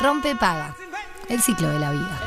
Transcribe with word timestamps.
Rompe 0.00 0.34
paga. 0.34 0.74
El 1.28 1.42
ciclo 1.42 1.68
de 1.68 1.78
la 1.78 1.90
vida. 1.90 2.20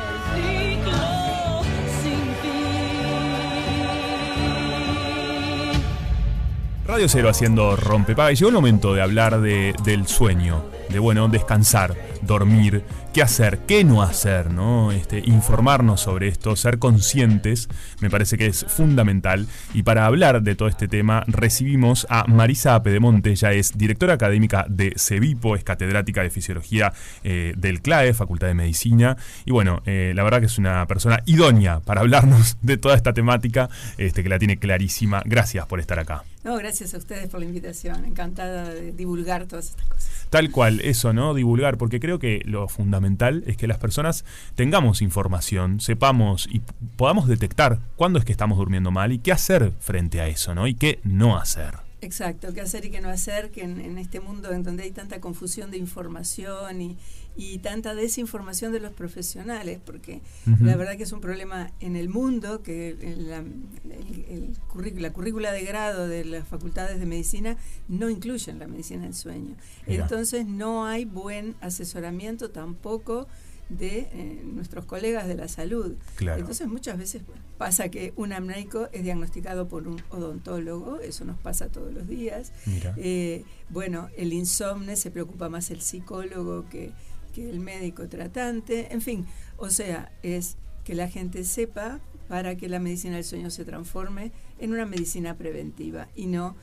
Radio 6.86 7.08
Cero 7.08 7.28
haciendo 7.28 7.74
rompepaga. 7.74 8.30
Y 8.30 8.36
llegó 8.36 8.50
el 8.50 8.54
momento 8.54 8.94
de 8.94 9.02
hablar 9.02 9.40
de, 9.40 9.74
del 9.82 10.06
sueño, 10.06 10.64
de 10.88 11.00
bueno, 11.00 11.26
descansar, 11.26 11.96
dormir, 12.26 12.82
qué 13.12 13.22
hacer, 13.22 13.60
qué 13.66 13.84
no 13.84 14.02
hacer, 14.02 14.50
¿no? 14.50 14.92
Este, 14.92 15.22
informarnos 15.24 16.00
sobre 16.00 16.28
esto, 16.28 16.56
ser 16.56 16.78
conscientes, 16.78 17.68
me 18.00 18.10
parece 18.10 18.36
que 18.36 18.46
es 18.46 18.64
fundamental. 18.64 19.46
Y 19.72 19.82
para 19.82 20.06
hablar 20.06 20.42
de 20.42 20.54
todo 20.54 20.68
este 20.68 20.88
tema, 20.88 21.24
recibimos 21.26 22.06
a 22.10 22.24
Marisa 22.26 22.82
Pedemonte, 22.82 23.30
ella 23.30 23.52
es 23.52 23.76
directora 23.76 24.14
académica 24.14 24.66
de 24.68 24.94
CEVIPO, 24.96 25.56
es 25.56 25.64
catedrática 25.64 26.22
de 26.22 26.30
Fisiología 26.30 26.92
eh, 27.22 27.54
del 27.56 27.80
CLAE, 27.82 28.14
Facultad 28.14 28.48
de 28.48 28.54
Medicina. 28.54 29.16
Y 29.44 29.52
bueno, 29.52 29.82
eh, 29.86 30.12
la 30.14 30.22
verdad 30.22 30.40
que 30.40 30.46
es 30.46 30.58
una 30.58 30.86
persona 30.86 31.20
idónea 31.26 31.80
para 31.80 32.00
hablarnos 32.00 32.56
de 32.62 32.76
toda 32.76 32.96
esta 32.96 33.12
temática, 33.12 33.68
este, 33.98 34.22
que 34.22 34.28
la 34.28 34.38
tiene 34.38 34.58
clarísima. 34.58 35.22
Gracias 35.24 35.66
por 35.66 35.80
estar 35.80 35.98
acá. 35.98 36.24
No, 36.44 36.56
gracias 36.56 36.92
a 36.92 36.98
ustedes 36.98 37.28
por 37.28 37.40
la 37.40 37.46
invitación. 37.46 38.04
Encantada 38.04 38.68
de 38.68 38.92
divulgar 38.92 39.46
todas 39.46 39.70
estas 39.70 39.86
cosas. 39.86 40.26
Tal 40.28 40.50
cual, 40.50 40.80
eso, 40.80 41.12
¿no? 41.14 41.32
Divulgar, 41.32 41.78
porque 41.78 42.00
creo 42.00 42.13
que 42.18 42.42
lo 42.44 42.68
fundamental 42.68 43.44
es 43.46 43.56
que 43.56 43.66
las 43.66 43.78
personas 43.78 44.24
tengamos 44.54 45.02
información, 45.02 45.80
sepamos 45.80 46.48
y 46.50 46.62
podamos 46.96 47.28
detectar 47.28 47.80
cuándo 47.96 48.18
es 48.18 48.24
que 48.24 48.32
estamos 48.32 48.58
durmiendo 48.58 48.90
mal 48.90 49.12
y 49.12 49.18
qué 49.18 49.32
hacer 49.32 49.72
frente 49.80 50.20
a 50.20 50.28
eso, 50.28 50.54
¿no? 50.54 50.66
Y 50.66 50.74
qué 50.74 51.00
no 51.04 51.36
hacer. 51.36 51.74
Exacto, 52.04 52.52
qué 52.52 52.60
hacer 52.60 52.84
y 52.84 52.90
qué 52.90 53.00
no 53.00 53.08
hacer, 53.08 53.50
que 53.50 53.62
en, 53.62 53.96
este 53.96 54.20
mundo 54.20 54.52
en 54.52 54.62
donde 54.62 54.82
hay 54.82 54.90
tanta 54.90 55.20
confusión 55.20 55.70
de 55.70 55.78
información 55.78 56.82
y, 56.82 56.98
y 57.36 57.58
tanta 57.58 57.94
desinformación 57.94 58.72
de 58.72 58.80
los 58.80 58.92
profesionales, 58.92 59.80
porque 59.84 60.20
la 60.60 60.76
verdad 60.76 60.96
que 60.96 61.02
es 61.02 61.12
un 61.12 61.20
problema 61.20 61.72
en 61.80 61.96
el 61.96 62.08
mundo, 62.08 62.62
que 62.62 62.96
la, 63.18 63.38
el- 63.38 64.24
el 64.28 64.58
currícula, 64.68 65.02
la 65.08 65.12
currícula 65.12 65.52
de 65.52 65.64
grado 65.64 66.06
de 66.06 66.24
las 66.24 66.46
facultades 66.46 67.00
de 67.00 67.06
medicina 67.06 67.56
no 67.88 68.08
incluyen 68.10 68.58
la 68.58 68.66
medicina 68.68 69.02
del 69.02 69.14
sueño. 69.14 69.56
Mira. 69.86 70.04
Entonces 70.04 70.46
no 70.46 70.86
hay 70.86 71.04
buen 71.04 71.54
asesoramiento 71.60 72.50
tampoco 72.50 73.26
de 73.68 74.00
eh, 74.12 74.42
nuestros 74.44 74.84
colegas 74.84 75.26
de 75.26 75.34
la 75.36 75.48
salud. 75.48 75.94
Claro. 76.16 76.38
Entonces 76.38 76.68
muchas 76.68 76.98
veces 76.98 77.22
pasa 77.56 77.88
que 77.88 78.12
un 78.14 78.32
amneico 78.34 78.88
es 78.92 79.02
diagnosticado 79.04 79.68
por 79.68 79.88
un 79.88 80.00
odontólogo, 80.10 81.00
eso 81.00 81.24
nos 81.24 81.38
pasa 81.38 81.68
todos 81.68 81.92
los 81.92 82.06
días. 82.06 82.52
Eh, 82.96 83.42
bueno, 83.70 84.08
el 84.18 84.32
insomne 84.34 84.96
se 84.96 85.10
preocupa 85.10 85.48
más 85.48 85.70
el 85.70 85.80
psicólogo 85.80 86.68
que, 86.68 86.92
que 87.34 87.50
el 87.50 87.60
médico 87.60 88.08
tratante. 88.08 88.88
En 88.92 89.02
fin, 89.02 89.26
o 89.58 89.68
sea, 89.68 90.12
es 90.22 90.56
que 90.84 90.94
la 90.94 91.08
gente 91.08 91.44
sepa 91.44 92.00
para 92.28 92.56
que 92.56 92.68
la 92.68 92.78
medicina 92.78 93.16
del 93.16 93.24
sueño 93.24 93.50
se 93.50 93.64
transforme 93.64 94.32
en 94.58 94.72
una 94.72 94.86
medicina 94.86 95.36
preventiva 95.36 96.08
y 96.14 96.26
no 96.26 96.56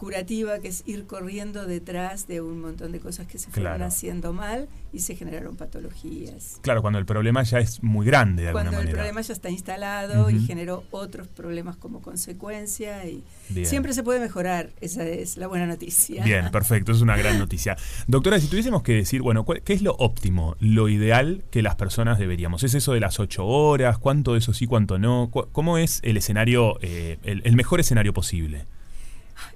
curativa, 0.00 0.58
que 0.60 0.68
es 0.68 0.82
ir 0.86 1.06
corriendo 1.06 1.66
detrás 1.66 2.26
de 2.26 2.40
un 2.40 2.60
montón 2.60 2.90
de 2.90 3.00
cosas 3.00 3.26
que 3.26 3.38
se 3.38 3.50
fueron 3.50 3.72
Claro. 3.74 3.84
haciendo 3.84 4.32
mal 4.32 4.66
y 4.92 5.00
se 5.00 5.14
generaron 5.14 5.56
patologías. 5.56 6.58
Claro, 6.62 6.80
cuando 6.80 6.98
el 6.98 7.04
problema 7.04 7.42
ya 7.42 7.58
es 7.60 7.82
muy 7.82 8.06
grande 8.06 8.42
de 8.42 8.48
alguna 8.48 8.64
Cuando 8.64 8.78
el 8.80 8.84
manera. 8.86 8.96
problema 8.98 9.20
ya 9.20 9.32
está 9.34 9.50
instalado 9.50 10.30
y 10.30 10.40
generó 10.46 10.84
otros 10.90 11.28
problemas 11.28 11.76
como 11.76 12.00
consecuencia 12.00 13.04
y 13.06 13.22
Bien. 13.50 13.66
siempre 13.66 13.92
se 13.92 14.02
puede 14.02 14.20
mejorar, 14.20 14.70
esa 14.80 15.04
es 15.04 15.36
la 15.36 15.46
buena 15.46 15.66
noticia. 15.66 16.24
Bien, 16.24 16.50
perfecto, 16.52 16.92
es 16.92 17.02
una 17.02 17.16
gran 17.16 17.38
noticia. 17.38 17.76
Doctora, 18.06 18.40
si 18.40 18.46
tuviésemos 18.48 18.82
que 18.82 18.94
decir, 18.94 19.20
bueno, 19.20 19.44
¿cuál- 19.44 19.62
¿qué 19.62 19.74
es 19.74 19.82
lo 19.82 19.92
óptimo, 19.98 20.56
lo 20.60 20.88
ideal 20.88 21.44
que 21.50 21.60
las 21.62 21.74
personas 21.76 22.18
deberíamos? 22.18 22.62
¿Es 22.62 22.74
eso 22.74 22.94
de 22.94 23.00
las 23.00 23.20
ocho 23.20 23.46
horas? 23.46 23.98
¿Cuánto 23.98 24.32
de 24.32 24.38
eso 24.38 24.54
sí, 24.54 24.66
cuánto 24.66 24.98
no? 24.98 25.30
¿Cómo 25.30 25.76
es 25.78 26.00
el 26.02 26.16
escenario, 26.16 26.78
eh, 26.80 27.18
el, 27.22 27.42
el 27.44 27.54
mejor 27.54 27.80
escenario 27.80 28.14
posible? 28.14 28.64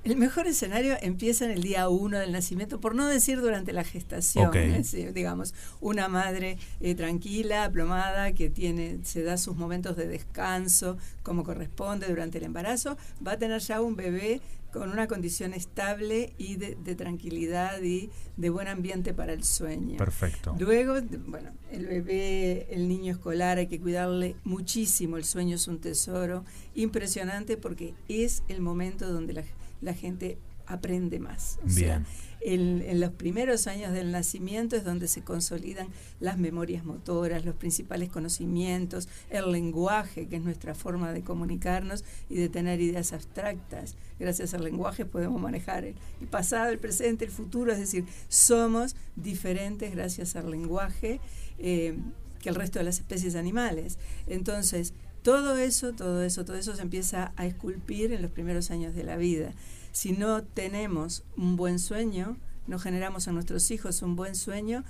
El 0.05 0.17
mejor 0.17 0.47
escenario 0.47 0.97
empieza 1.01 1.45
en 1.45 1.51
el 1.51 1.63
día 1.63 1.89
uno 1.89 2.19
del 2.19 2.33
nacimiento, 2.33 2.81
por 2.81 2.95
no 2.95 3.07
decir 3.07 3.41
durante 3.41 3.73
la 3.73 3.85
gestación. 3.85 4.47
Ok. 4.49 4.57
Es 4.57 4.91
decir, 4.93 5.13
digamos, 5.13 5.55
una 5.81 6.09
madre 6.09 6.59
eh, 6.81 6.95
tranquila, 6.95 7.65
aplomada, 7.65 8.33
que 8.33 8.51
tiene, 8.51 9.01
se 9.05 9.23
da 9.23 9.37
sus 9.37 9.57
momentos 9.57 9.97
de 9.97 10.07
descanso 10.07 10.97
como 11.23 11.45
corresponde 11.45 12.07
durante 12.09 12.39
el 12.39 12.45
embarazo, 12.45 12.97
va 13.27 13.33
a 13.33 13.39
tener 13.39 13.61
ya 13.61 13.81
un 13.81 13.97
bebé 13.97 14.41
con 14.75 14.91
una 14.91 15.07
condición 15.07 15.55
estable 15.55 16.33
y 16.37 16.57
de, 16.57 16.75
de 16.75 16.97
tranquilidad 16.97 17.81
y 17.81 18.11
de 18.37 18.51
buen 18.51 18.67
ambiente 18.67 19.15
para 19.15 19.33
el 19.33 19.45
sueño. 19.45 19.97
Perfecto. 19.99 20.57
Luego, 20.59 20.97
bueno, 21.27 21.53
el 21.71 21.87
bebé, 21.87 22.67
el 22.71 22.89
niño 22.89 23.13
escolar, 23.13 23.59
hay 23.59 23.69
que 23.69 23.81
cuidarle 23.81 24.35
muchísimo. 24.43 25.17
El 25.17 25.25
sueño 25.25 25.55
es 25.55 25.69
un 25.69 25.79
tesoro 25.79 26.45
impresionante 26.75 27.57
porque 27.57 27.95
es 28.09 28.43
el 28.49 28.61
momento 28.61 29.13
donde 29.13 29.35
la, 29.35 29.45
la 29.81 29.95
gente 29.95 30.39
aprende 30.67 31.21
más. 31.21 31.59
O 31.65 31.69
sea, 31.69 32.03
en 32.41 33.01
los 33.01 33.11
primeros 33.11 33.67
años 33.67 33.93
del 33.93 34.13
nacimiento 34.13 34.77
es 34.77 34.85
donde 34.85 35.09
se 35.09 35.23
consolidan 35.23 35.89
las 36.21 36.39
memorias 36.39 36.85
motoras, 36.85 37.45
los 37.45 37.55
principales 37.55 38.11
conocimientos, 38.11 39.09
el 39.31 39.51
lenguaje, 39.51 40.27
que 40.27 40.37
es 40.37 40.43
nuestra 40.43 40.75
forma 40.75 41.13
de 41.13 41.23
comunicarnos 41.23 42.05
y 42.29 42.37
de 42.37 42.49
tener 42.49 42.81
ideas 42.81 43.13
abstractas. 43.13 43.97
Gracias 44.19 44.55
al 44.55 44.65
lenguaje 44.65 45.05
podemos 45.05 45.41
manejar 45.41 45.85
el, 45.85 45.95
el 46.21 46.29
pasado, 46.29 46.71
el 46.71 46.79
presente, 46.79 47.25
el 47.25 47.31
futuro, 47.31 47.73
es 47.73 47.79
decir, 47.79 48.05
somos 48.29 48.95
diferentes 49.17 49.95
gracias 49.95 50.37
al 50.37 50.51
lenguaje 50.51 51.21
eh, 51.59 51.97
que 52.43 52.51
el 52.51 52.55
resto 52.55 52.79
de 52.79 52.85
las 52.85 52.99
especies 52.99 53.37
animales. 53.37 53.99
Entonces, 54.27 54.93
todo 55.25 55.57
eso, 55.57 55.95
todo 55.95 56.23
eso, 56.23 56.45
todo 56.45 56.59
eso 56.59 56.77
se 56.77 56.83
empieza 56.83 57.33
a 57.37 57.47
esculpir 57.47 58.13
en 58.13 58.21
los 58.21 58.31
primeros 58.31 58.71
años 58.71 58.95
de 58.95 59.05
la 59.05 59.17
vida. 59.17 59.55
Si 59.91 60.13
no 60.13 60.45
tenemos 60.45 61.25
un 61.35 61.57
buen 61.57 61.79
sueño, 61.79 62.37
no 62.67 62.79
generamos 62.79 63.27
a 63.27 63.33
nuestros 63.33 63.71
hijos 63.71 64.03
un 64.03 64.17
buen 64.17 64.35
sueño, 64.35 64.85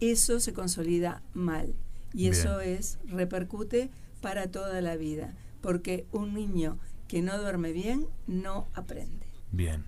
eso 0.00 0.40
se 0.40 0.52
consolida 0.52 1.22
mal. 1.34 1.72
Y 2.12 2.22
Bien. 2.22 2.32
eso 2.32 2.60
es, 2.60 2.98
repercute 3.06 3.90
para 4.20 4.50
toda 4.50 4.80
la 4.80 4.96
vida. 4.96 5.36
Porque 5.60 6.04
un 6.10 6.34
niño 6.34 6.80
que 7.06 7.22
no 7.22 7.38
duerme 7.38 7.70
bien 7.70 8.08
no 8.26 8.66
aprende. 8.74 9.26
Bien, 9.52 9.84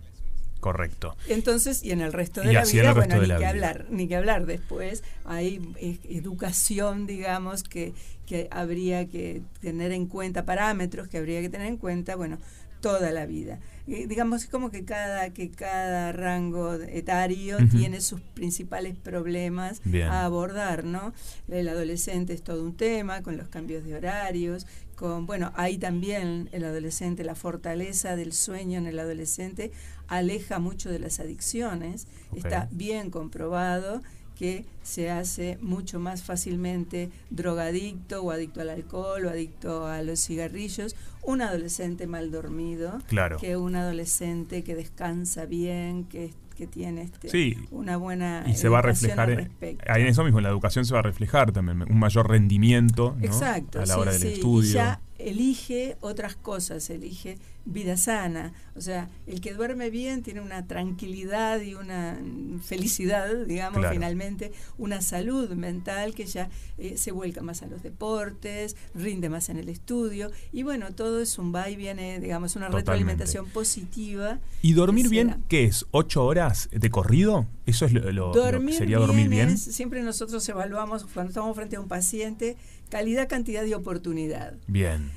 correcto. 0.61 1.17
Entonces, 1.29 1.83
y 1.85 1.93
en 1.93 2.01
el 2.01 2.13
resto 2.13 2.41
de 2.41 2.51
Y 2.51 2.55
la 2.55 2.65
vida, 2.65 2.93
bueno, 2.95 3.15
ni 3.17 3.21
que 3.29 3.37
vida. 3.37 3.49
hablar, 3.49 3.87
ni 3.91 4.09
que 4.09 4.17
hablar 4.17 4.47
después. 4.47 5.03
Hay 5.25 5.61
eh, 5.81 5.99
educación, 6.09 7.07
digamos, 7.07 7.63
que, 7.63 7.93
que 8.27 8.49
habría 8.51 9.09
que 9.09 9.43
tener 9.61 9.93
en 9.93 10.07
cuenta, 10.07 10.45
parámetros 10.45 11.09
que 11.09 11.19
habría 11.19 11.41
que 11.41 11.49
tener 11.49 11.67
en 11.67 11.77
cuenta, 11.77 12.17
bueno, 12.17 12.39
toda 12.81 13.11
la 13.11 13.27
vida. 13.27 13.59
Eh, 13.87 14.07
digamos, 14.07 14.45
es 14.45 14.51
como 14.51 14.71
que 14.71 14.85
cada, 14.85 15.31
que 15.31 15.51
cada 15.51 16.13
rango 16.13 16.75
etario 16.75 17.57
tiene 17.71 18.01
sus 18.01 18.21
principales 18.21 18.97
problemas 18.97 19.81
Bien. 19.85 20.09
a 20.09 20.25
abordar, 20.25 20.85
¿no? 20.85 21.15
El 21.49 21.69
adolescente 21.69 22.35
es 22.35 22.43
todo 22.43 22.63
un 22.63 22.77
tema, 22.77 23.23
con 23.23 23.37
los 23.37 23.49
cambios 23.49 23.85
de 23.85 23.95
horarios, 23.95 24.67
con, 24.95 25.27
bueno, 25.27 25.53
ahí 25.57 25.79
también 25.79 26.51
el 26.53 26.65
adolescente, 26.65 27.25
la 27.25 27.35
fortaleza 27.35 28.15
del 28.15 28.33
sueño 28.33 28.79
en 28.79 28.87
el 28.87 28.99
adolescente 28.99 29.73
aleja 30.09 30.59
mucho 30.59 30.91
de 30.91 30.99
las 30.99 31.21
adicciones. 31.21 32.07
Está 32.35 32.69
bien 32.71 33.11
comprobado 33.11 34.03
que 34.37 34.65
se 34.85 35.11
hace 35.11 35.59
mucho 35.61 35.99
más 35.99 36.23
fácilmente 36.23 37.11
drogadicto 37.31 38.23
o 38.23 38.31
adicto 38.31 38.61
al 38.61 38.71
alcohol 38.71 39.25
o 39.27 39.31
adicto 39.31 39.87
a 39.87 40.03
los 40.03 40.21
cigarrillos 40.21 40.95
un 41.23 41.43
adolescente 41.43 42.07
mal 42.07 42.31
dormido 42.31 42.99
Claro. 43.09 43.37
que 43.39 43.57
un 43.57 43.75
adolescente 43.75 44.63
que 44.63 44.77
descansa 44.77 45.45
bien, 45.45 46.05
que, 46.05 46.31
que 46.57 46.69
tiene 46.69 47.03
este, 47.03 47.29
Sí. 47.29 47.57
una 47.73 47.97
buena 47.97 48.45
Y 48.47 48.55
se 48.55 48.69
va 48.69 48.79
a 48.79 48.83
reflejar 48.83 49.31
en, 49.31 49.37
respecto. 49.39 49.85
en 49.93 50.07
eso 50.07 50.23
mismo, 50.23 50.39
en 50.39 50.45
la 50.45 50.51
educación 50.51 50.85
se 50.85 50.95
va 50.95 51.01
a 51.01 51.03
reflejar 51.03 51.51
también 51.51 51.83
un 51.83 51.99
mayor 51.99 52.29
rendimiento 52.31 53.17
¿no? 53.19 53.25
Exacto, 53.27 53.79
a 53.81 53.87
la 53.87 53.95
sí, 53.95 54.01
hora 54.01 54.13
del 54.13 54.21
sí, 54.21 54.29
estudio. 54.35 54.73
ya 54.75 55.01
elige 55.19 55.97
otras 56.01 56.37
cosas, 56.37 56.89
elige 56.91 57.39
vida 57.65 57.97
sana. 57.99 58.55
O 58.77 58.81
sea, 58.81 59.11
el 59.27 59.41
que 59.43 59.53
duerme 59.53 59.91
bien 59.91 60.23
tiene 60.23 60.41
una 60.41 60.67
tranquilidad 60.67 61.61
y 61.61 61.75
una 61.75 62.19
felicidad, 62.65 63.45
digamos, 63.47 63.81
Claro. 63.81 63.95
finalmente, 63.95 64.53
una 64.79 65.01
salud 65.03 65.51
mental 65.51 66.15
que 66.15 66.25
ya 66.27 66.49
eh, 66.79 66.97
se 66.97 67.13
vuelca 67.13 67.43
más 67.43 67.63
a 67.63 67.67
los 67.67 67.83
deportes, 67.83 68.77
rinde 68.95 69.29
más 69.29 69.49
en 69.51 69.59
el 69.59 69.69
estudio. 69.69 70.31
Y 70.53 70.63
bueno, 70.63 70.95
todo 70.95 71.21
es 71.21 71.39
un 71.39 71.55
va 71.55 71.69
y 71.69 71.77
viene, 71.77 72.21
digamos, 72.21 72.57
una 72.57 72.67
Totalmente. 72.67 72.93
retroalimentación 72.93 73.47
positiva. 73.51 74.39
¿Y 74.63 74.73
dormir 74.73 75.09
bien 75.09 75.45
qué 75.49 75.65
es? 75.65 75.85
¿Ocho 75.91 76.25
horas 76.25 76.69
de 76.73 76.91
corrido? 76.91 77.47
¿Eso 77.69 77.85
es 77.87 77.93
lo, 77.93 78.01
lo- 78.01 78.13
lo 78.29 78.33
que 78.33 78.39
Dormir 78.39 78.75
sería 78.75 78.99
dormir 78.99 79.29
bien? 79.29 79.51
es- 79.51 79.63
siempre 79.63 80.03
nosotros 80.03 80.49
evaluamos 80.49 81.05
cuando 81.13 81.31
estamos 81.31 81.55
frente 81.57 81.77
a 81.77 81.81
un 81.81 81.89
paciente 81.89 82.57
calidad, 82.91 83.29
cantidad 83.29 83.65
y 83.65 83.75
oportunidad. 83.75 84.55
Bien. 84.67 85.11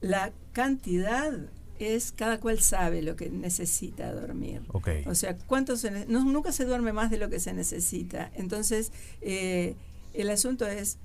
La 0.00 0.32
cantidad 0.52 1.32
es 1.80 2.12
cada 2.12 2.38
cual 2.40 2.60
sabe 2.60 3.02
lo 3.02 3.16
que 3.16 3.30
necesita 3.30 4.12
dormir. 4.12 4.62
Ok. 4.68 4.88
O 5.06 5.14
sea, 5.14 5.36
cuánto 5.36 5.76
se 5.76 5.90
no- 6.06 6.24
nunca 6.24 6.52
se 6.52 6.64
duerme 6.64 6.92
más 6.92 7.10
de 7.10 7.18
lo 7.18 7.28
que 7.30 7.40
se 7.40 7.52
necesita. 7.52 8.30
Entonces, 8.34 8.92
eh, 9.20 9.74
El 10.14 10.30
asunto 10.30 10.66
es 10.66 10.98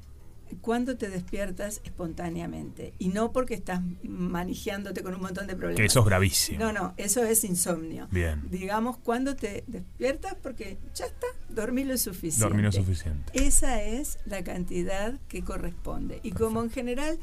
cuando 0.55 0.97
te 0.97 1.09
despiertas 1.09 1.81
espontáneamente 1.83 2.94
y 3.00 3.09
no 3.09 3.31
porque 3.31 3.53
estás 3.53 3.81
manejándote 4.03 5.03
con 5.03 5.15
un 5.15 5.21
montón 5.21 5.47
de 5.47 5.55
problemas. 5.55 5.77
Que 5.77 5.85
eso 5.85 6.00
es 6.00 6.05
gravísimo. 6.05 6.59
No, 6.59 6.73
no, 6.73 6.94
eso 6.97 7.23
es 7.23 7.44
insomnio. 7.44 8.07
Bien. 8.11 8.41
Digamos, 8.50 8.97
cuando 8.97 9.35
te 9.35 9.63
despiertas 9.67 10.35
porque 10.41 10.77
ya 10.94 11.05
está, 11.05 11.27
dormí 11.50 11.83
lo 11.83 11.97
suficiente. 11.97 12.44
Dormí 12.44 12.61
lo 12.61 12.71
suficiente. 12.71 13.31
Esa 13.33 13.81
es 13.83 14.19
la 14.25 14.44
cantidad 14.44 15.19
que 15.27 15.44
corresponde. 15.44 16.19
Y 16.23 16.31
como 16.31 16.61
en 16.63 16.69
general 16.69 17.19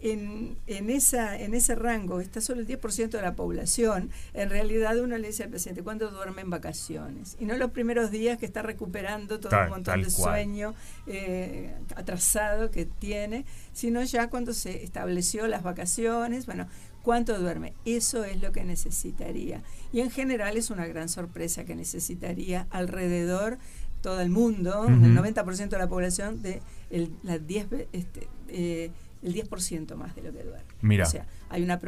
en, 0.00 0.56
en, 0.66 0.90
esa, 0.90 1.38
en 1.38 1.54
ese 1.54 1.74
rango 1.74 2.20
está 2.20 2.40
solo 2.40 2.60
el 2.60 2.66
10% 2.66 3.10
de 3.10 3.22
la 3.22 3.34
población, 3.34 4.10
en 4.34 4.50
realidad 4.50 4.98
uno 4.98 5.16
le 5.16 5.28
dice 5.28 5.44
al 5.44 5.50
paciente, 5.50 5.82
¿cuándo 5.82 6.10
duerme 6.10 6.42
en 6.42 6.50
vacaciones? 6.50 7.36
Y 7.40 7.46
no 7.46 7.56
los 7.56 7.70
primeros 7.70 8.10
días 8.10 8.38
que 8.38 8.46
está 8.46 8.62
recuperando 8.62 9.40
todo 9.40 9.58
un 9.64 9.70
montón 9.70 10.02
de 10.02 10.10
sueño 10.10 10.74
eh, 11.06 11.74
atrasado 11.96 12.70
que 12.70 12.84
tiene, 12.84 13.46
sino 13.72 14.02
ya 14.02 14.28
cuando 14.28 14.52
se 14.52 14.84
estableció 14.84 15.46
las 15.46 15.62
vacaciones, 15.62 16.46
bueno, 16.46 16.66
¿cuánto 17.02 17.38
duerme? 17.38 17.72
Eso 17.84 18.24
es 18.24 18.42
lo 18.42 18.52
que 18.52 18.64
necesitaría. 18.64 19.62
Y 19.92 20.00
en 20.00 20.10
general 20.10 20.56
es 20.56 20.70
una 20.70 20.86
gran 20.86 21.08
sorpresa 21.08 21.64
que 21.64 21.74
necesitaría 21.74 22.66
alrededor 22.70 23.58
todo 24.02 24.20
el 24.20 24.28
mundo, 24.28 24.84
el 24.86 25.16
90% 25.16 25.68
de 25.68 25.78
la 25.78 25.88
población, 25.88 26.42
de 26.42 26.60
el, 26.90 27.10
las 27.22 27.44
10... 27.46 27.66
Este, 27.92 28.28
eh, 28.48 28.90
el 29.26 29.34
10% 29.34 29.96
más 29.96 30.14
de 30.14 30.22
lo 30.22 30.32
que 30.32 30.44
duerme. 30.44 30.64
Mira. 30.80 31.04
O 31.04 31.10
sea, 31.10 31.26
hay 31.48 31.62
una, 31.62 31.80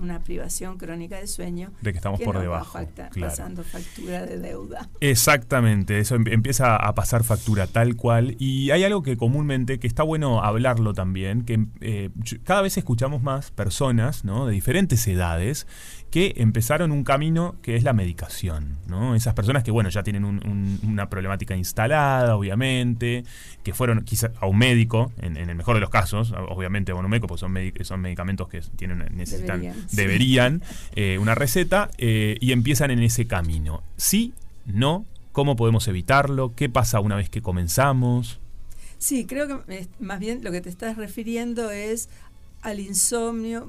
una 0.00 0.20
privación 0.22 0.78
crónica 0.78 1.16
de 1.16 1.26
sueño. 1.26 1.72
De 1.82 1.92
que 1.92 1.98
estamos 1.98 2.20
por 2.20 2.38
debajo. 2.38 2.78
Pasando 3.18 3.64
factura 3.64 4.24
de 4.24 4.38
deuda. 4.38 4.88
Exactamente, 5.00 5.98
eso 5.98 6.14
em, 6.14 6.24
empieza 6.28 6.76
a 6.76 6.94
pasar 6.94 7.24
factura 7.24 7.66
tal 7.66 7.96
cual. 7.96 8.36
Y 8.38 8.70
hay 8.70 8.84
algo 8.84 9.02
que 9.02 9.16
comúnmente, 9.16 9.80
que 9.80 9.88
está 9.88 10.04
bueno 10.04 10.42
hablarlo 10.42 10.94
también, 10.94 11.44
que 11.44 11.66
eh, 11.80 12.10
cada 12.44 12.62
vez 12.62 12.76
escuchamos 12.76 13.22
más 13.22 13.50
personas 13.50 14.24
¿no? 14.24 14.46
de 14.46 14.52
diferentes 14.52 15.06
edades 15.08 15.66
que 16.14 16.32
empezaron 16.36 16.92
un 16.92 17.02
camino 17.02 17.56
que 17.60 17.74
es 17.74 17.82
la 17.82 17.92
medicación. 17.92 18.76
¿no? 18.86 19.16
Esas 19.16 19.34
personas 19.34 19.64
que, 19.64 19.72
bueno, 19.72 19.88
ya 19.88 20.04
tienen 20.04 20.24
una 20.24 21.10
problemática 21.10 21.56
instalada, 21.56 22.36
obviamente, 22.36 23.24
que 23.64 23.74
fueron 23.74 24.04
quizá 24.04 24.30
a 24.38 24.46
un 24.46 24.56
médico, 24.56 25.10
en, 25.20 25.36
el 25.36 25.56
mejor 25.56 25.74
de 25.74 25.80
los 25.80 25.90
casos, 25.90 26.32
obviamente 26.50 26.92
a 26.92 26.94
un 26.94 27.10
médico, 27.10 27.26
porque 27.26 27.40
son, 27.40 27.56
son 27.84 28.00
medicamentos 28.00 28.46
que 28.46 28.60
tienen, 28.76 29.04
necesitan, 29.16 29.74
deberían, 29.90 30.62
eh, 30.94 31.18
una 31.18 31.34
receta, 31.34 31.90
eh, 31.98 32.36
y 32.40 32.52
empiezan 32.52 32.92
en 32.92 33.00
ese 33.00 33.26
camino. 33.26 33.82
Sí, 33.96 34.34
no, 34.66 35.06
¿cómo 35.32 35.56
podemos 35.56 35.88
evitarlo? 35.88 36.54
¿Qué 36.54 36.68
pasa 36.68 37.00
una 37.00 37.16
vez 37.16 37.28
que 37.28 37.42
comenzamos? 37.42 38.38
Sí, 38.98 39.26
creo 39.26 39.48
que 39.48 39.88
más 39.98 40.20
bien 40.20 40.44
lo 40.44 40.52
que 40.52 40.60
te 40.60 40.68
estás 40.68 40.96
refiriendo 40.96 41.72
es 41.72 42.08
al 42.64 42.80
insomnio, 42.80 43.66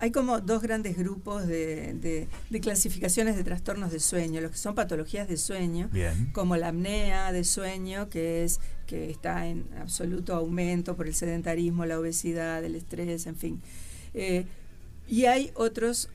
hay 0.00 0.12
como 0.12 0.40
dos 0.40 0.62
grandes 0.62 0.96
grupos 0.96 1.46
de, 1.46 2.26
clasificaciones 2.62 3.36
de 3.36 3.44
trastornos 3.44 3.92
de 3.92 4.00
sueño, 4.00 4.40
los 4.40 4.52
que 4.52 4.56
son 4.56 4.74
patologías 4.74 5.28
de 5.28 5.36
sueño, 5.36 5.90
como 6.32 6.56
la 6.56 6.68
apnea 6.68 7.32
de 7.32 7.44
sueño, 7.44 8.08
que 8.08 8.42
es 8.42 8.60
que 8.86 9.10
está 9.10 9.46
en 9.46 9.66
absoluto 9.78 10.34
aumento 10.34 10.96
por 10.96 11.06
el 11.06 11.14
sedentarismo, 11.14 11.84
la 11.84 12.00
obesidad, 12.00 12.64
el 12.64 12.76
estrés, 12.76 13.26
en 13.26 13.36
fin. 13.36 13.62
Eh, 14.14 14.46
y 15.06 15.26
hay 15.26 15.52
otros, 15.54 16.08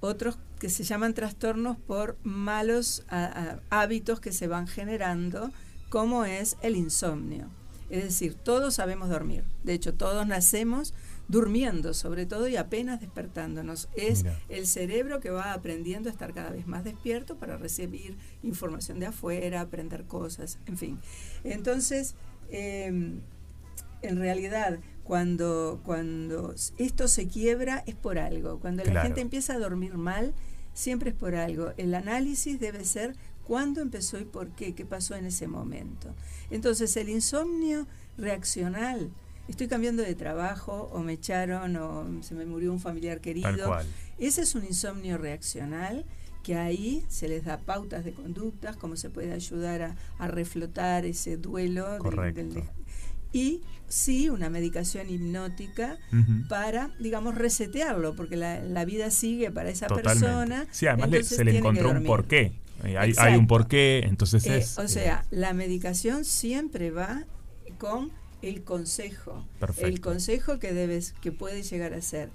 otros 0.00 0.36
que 0.58 0.68
se 0.68 0.82
llaman 0.82 1.14
trastornos 1.14 1.76
por 1.78 2.16
malos 2.24 3.04
hábitos 3.70 4.18
que 4.18 4.32
se 4.32 4.48
van 4.48 4.66
generando, 4.66 5.52
como 5.90 6.24
es 6.24 6.56
el 6.60 6.74
insomnio. 6.74 7.46
Es 7.88 8.02
decir, 8.02 8.34
todos 8.34 8.74
sabemos 8.74 9.08
dormir. 9.08 9.44
De 9.62 9.74
hecho, 9.74 9.94
todos 9.94 10.26
nacemos 10.26 10.92
durmiendo 11.28 11.92
sobre 11.92 12.26
todo 12.26 12.48
y 12.48 12.56
apenas 12.56 13.00
despertándonos. 13.00 13.88
Es 13.94 14.24
el 14.48 14.66
cerebro 14.66 15.20
que 15.20 15.30
va 15.30 15.52
aprendiendo 15.52 16.08
a 16.08 16.12
estar 16.12 16.32
cada 16.32 16.50
vez 16.50 16.66
más 16.66 16.84
despierto 16.84 17.36
para 17.36 17.56
recibir 17.56 18.16
información 18.42 18.98
de 18.98 19.06
afuera, 19.06 19.60
aprender 19.60 20.04
cosas, 20.04 20.58
en 20.66 20.78
fin. 20.78 20.98
Entonces, 21.44 22.14
em, 22.50 23.20
en 24.00 24.16
realidad, 24.18 24.78
cuando, 25.04 25.80
cuando 25.84 26.54
esto 26.78 27.08
se 27.08 27.28
quiebra 27.28 27.82
es 27.86 27.94
por 27.94 28.18
algo. 28.18 28.58
Cuando 28.58 28.84
la 28.84 29.02
gente 29.02 29.20
empieza 29.20 29.54
a 29.54 29.58
dormir 29.58 29.94
mal, 29.94 30.34
siempre 30.72 31.10
es 31.10 31.16
por 31.16 31.34
algo. 31.34 31.72
El 31.76 31.94
análisis 31.94 32.58
debe 32.58 32.84
ser 32.84 33.16
cuándo 33.44 33.80
empezó 33.80 34.18
y 34.18 34.24
por 34.24 34.50
qué, 34.50 34.74
qué 34.74 34.84
pasó 34.86 35.14
en 35.14 35.26
ese 35.26 35.48
momento. 35.48 36.14
Entonces, 36.50 36.96
el 36.96 37.08
insomnio 37.08 37.86
reaccional 38.16 39.10
estoy 39.48 39.66
cambiando 39.66 40.02
de 40.02 40.14
trabajo 40.14 40.90
o 40.92 41.00
me 41.00 41.14
echaron 41.14 41.76
o 41.76 42.22
se 42.22 42.34
me 42.34 42.46
murió 42.46 42.72
un 42.72 42.80
familiar 42.80 43.20
querido. 43.20 43.78
Ese 44.18 44.42
es 44.42 44.54
un 44.54 44.64
insomnio 44.64 45.18
reaccional 45.18 46.04
que 46.42 46.54
ahí 46.54 47.04
se 47.08 47.28
les 47.28 47.44
da 47.44 47.58
pautas 47.58 48.04
de 48.04 48.12
conductas, 48.12 48.76
cómo 48.76 48.96
se 48.96 49.10
puede 49.10 49.32
ayudar 49.32 49.96
a, 50.18 50.28
reflotar 50.28 51.04
ese 51.04 51.36
duelo. 51.36 51.98
y 53.32 53.60
sí, 53.88 54.30
una 54.30 54.48
medicación 54.48 55.10
hipnótica 55.10 55.98
para, 56.48 56.90
digamos, 57.00 57.34
resetearlo, 57.34 58.14
porque 58.14 58.36
la, 58.36 58.84
vida 58.84 59.10
sigue 59.10 59.50
para 59.50 59.70
esa 59.70 59.88
persona. 59.88 60.66
Sí, 60.70 60.86
además 60.86 61.26
se 61.26 61.44
le 61.44 61.58
encontró 61.58 61.90
un 61.90 62.04
porqué. 62.04 62.52
Eh, 62.84 62.96
hay, 62.96 63.12
hay, 63.18 63.34
un 63.34 63.48
porqué, 63.48 64.04
entonces 64.04 64.46
eh, 64.46 64.58
es... 64.58 64.78
O 64.78 64.86
sea, 64.86 65.24
la 65.30 65.52
medicación 65.52 66.24
siempre 66.24 66.92
va 66.92 67.24
con 67.76 68.12
el 68.42 68.62
consejo. 68.62 69.44
El 69.78 70.00
consejo 70.00 70.58
que 70.58 70.72
debes, 70.72 71.14
que 71.20 71.32
puede 71.32 71.62
llegar 71.62 71.94
a 71.94 72.02
ser. 72.02 72.30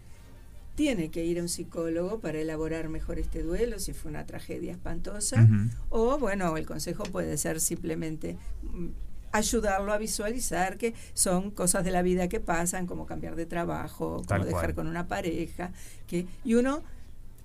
Tiene 0.76 1.12
que 1.12 1.24
ir 1.24 1.38
a 1.38 1.44
un 1.44 1.50
psicólogo 1.50 2.20
para 2.20 2.40
elaborar 2.40 2.90
mejor 2.90 3.20
este 3.20 3.44
duelo 3.44 3.80
si 3.80 3.94
fue 3.94 4.10
una 4.10 4.26
tragedia 4.26 4.72
espantosa. 4.72 5.48
O 5.90 6.18
bueno, 6.18 6.58
el 6.58 6.66
consejo 6.66 7.04
puede 7.04 7.38
ser 7.38 7.60
simplemente 7.60 8.38
mm, 8.64 8.88
ayudarlo 9.32 9.94
a 9.94 9.98
visualizar 9.98 10.78
que 10.78 10.96
son 11.14 11.52
cosas 11.52 11.86
de 11.86 11.92
la 11.92 12.02
vida 12.02 12.28
que 12.28 12.40
pasan, 12.40 12.88
como 12.88 13.06
cambiar 13.06 13.36
de 13.36 13.46
trabajo, 13.46 14.24
como 14.28 14.46
dejar 14.46 14.74
con 14.74 14.88
una 14.88 15.08
pareja, 15.08 15.72
que, 16.08 16.26
y 16.44 16.56
uno 16.56 16.82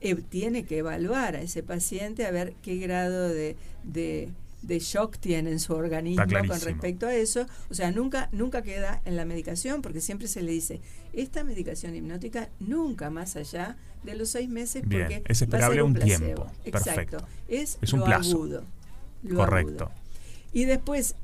eh, 0.00 0.14
tiene 0.14 0.64
que 0.64 0.78
evaluar 0.78 1.36
a 1.36 1.42
ese 1.42 1.62
paciente 1.62 2.24
a 2.24 2.30
ver 2.30 2.54
qué 2.62 2.76
grado 2.76 3.28
de 3.28 3.56
de 3.88 4.28
shock 4.66 5.18
tiene 5.18 5.50
en 5.50 5.60
su 5.60 5.72
organismo 5.72 6.24
con 6.24 6.60
respecto 6.60 7.06
a 7.06 7.14
eso. 7.14 7.46
O 7.70 7.74
sea, 7.74 7.90
nunca, 7.90 8.28
nunca 8.32 8.62
queda 8.62 9.00
en 9.04 9.16
la 9.16 9.24
medicación, 9.24 9.82
porque 9.82 10.00
siempre 10.00 10.28
se 10.28 10.42
le 10.42 10.52
dice, 10.52 10.80
esta 11.12 11.44
medicación 11.44 11.94
hipnótica 11.94 12.50
nunca 12.60 13.10
más 13.10 13.36
allá 13.36 13.76
de 14.02 14.14
los 14.14 14.30
seis 14.30 14.48
meses, 14.48 14.82
porque 14.82 15.22
es 15.26 15.42
esperable 15.42 15.82
un, 15.82 15.94
tiempo. 15.94 16.46
Exacto. 16.64 17.18
Es, 17.48 17.78
un 17.92 18.04
plazo. 18.04 18.36
agudo. 18.36 18.64
Correcto. 19.34 19.90
Y 20.52 20.64
después, 20.64 21.14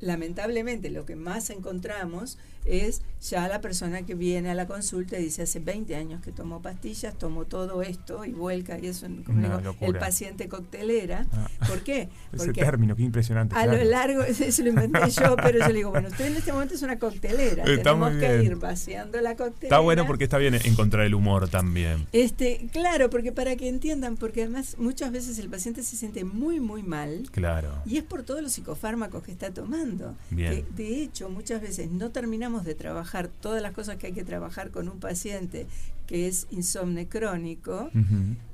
lamentablemente, 0.00 0.90
lo 0.90 1.06
que 1.06 1.16
más 1.16 1.50
encontramos 1.50 2.38
es 2.64 3.02
ya 3.20 3.48
la 3.48 3.60
persona 3.60 4.02
que 4.02 4.14
viene 4.14 4.50
a 4.50 4.54
la 4.54 4.66
consulta 4.66 5.18
y 5.18 5.24
dice 5.24 5.42
hace 5.42 5.58
20 5.58 5.96
años 5.96 6.22
que 6.22 6.30
tomo 6.30 6.60
pastillas, 6.60 7.16
tomo 7.18 7.44
todo 7.44 7.82
esto 7.82 8.24
y 8.24 8.32
vuelca 8.32 8.78
y 8.78 8.86
eso 8.86 9.06
el 9.06 9.98
paciente 9.98 10.48
coctelera. 10.48 11.26
Ah. 11.32 11.48
¿Por 11.66 11.82
qué? 11.82 12.08
Ese 12.32 12.52
término, 12.52 12.94
qué 12.96 13.02
impresionante. 13.02 13.56
A 13.56 13.66
lo 13.66 13.82
largo, 13.84 14.22
eso 14.24 14.62
lo 14.62 14.68
inventé 14.68 15.10
yo, 15.10 15.36
pero 15.42 15.58
yo 15.58 15.68
le 15.68 15.74
digo, 15.74 15.90
bueno, 15.90 16.08
usted 16.08 16.26
en 16.26 16.36
este 16.36 16.52
momento 16.52 16.74
es 16.74 16.82
una 16.82 16.98
coctelera, 16.98 17.64
tenemos 17.64 18.12
que 18.16 18.42
ir 18.42 18.56
vaciando 18.56 19.20
la 19.20 19.36
coctelera. 19.36 19.68
Está 19.68 19.78
bueno 19.78 20.06
porque 20.06 20.24
está 20.24 20.38
bien 20.38 20.54
encontrar 20.54 21.06
el 21.06 21.14
humor 21.14 21.48
también. 21.48 22.06
Este, 22.12 22.68
claro, 22.72 23.10
porque 23.10 23.32
para 23.32 23.56
que 23.56 23.68
entiendan, 23.68 24.16
porque 24.16 24.42
además 24.42 24.76
muchas 24.78 25.12
veces 25.12 25.38
el 25.38 25.48
paciente 25.48 25.82
se 25.82 25.96
siente 25.96 26.24
muy, 26.24 26.60
muy 26.60 26.82
mal. 26.82 27.28
Claro. 27.30 27.70
Y 27.86 27.96
es 27.96 28.04
por 28.04 28.22
todos 28.22 28.42
los 28.42 28.52
psicofármacos 28.52 29.22
que 29.22 29.32
está 29.32 29.52
tomando. 29.52 30.14
Bien. 30.30 30.64
de 30.76 31.02
hecho, 31.02 31.28
muchas 31.28 31.60
veces 31.60 31.90
no 31.90 32.10
terminamos 32.10 32.53
de 32.62 32.76
trabajar 32.76 33.28
todas 33.28 33.60
las 33.60 33.72
cosas 33.72 33.96
que 33.96 34.08
hay 34.08 34.12
que 34.12 34.22
trabajar 34.22 34.70
con 34.70 34.88
un 34.88 35.00
paciente 35.00 35.66
que 36.06 36.28
es 36.28 36.46
insomne 36.50 37.08
crónico, 37.08 37.90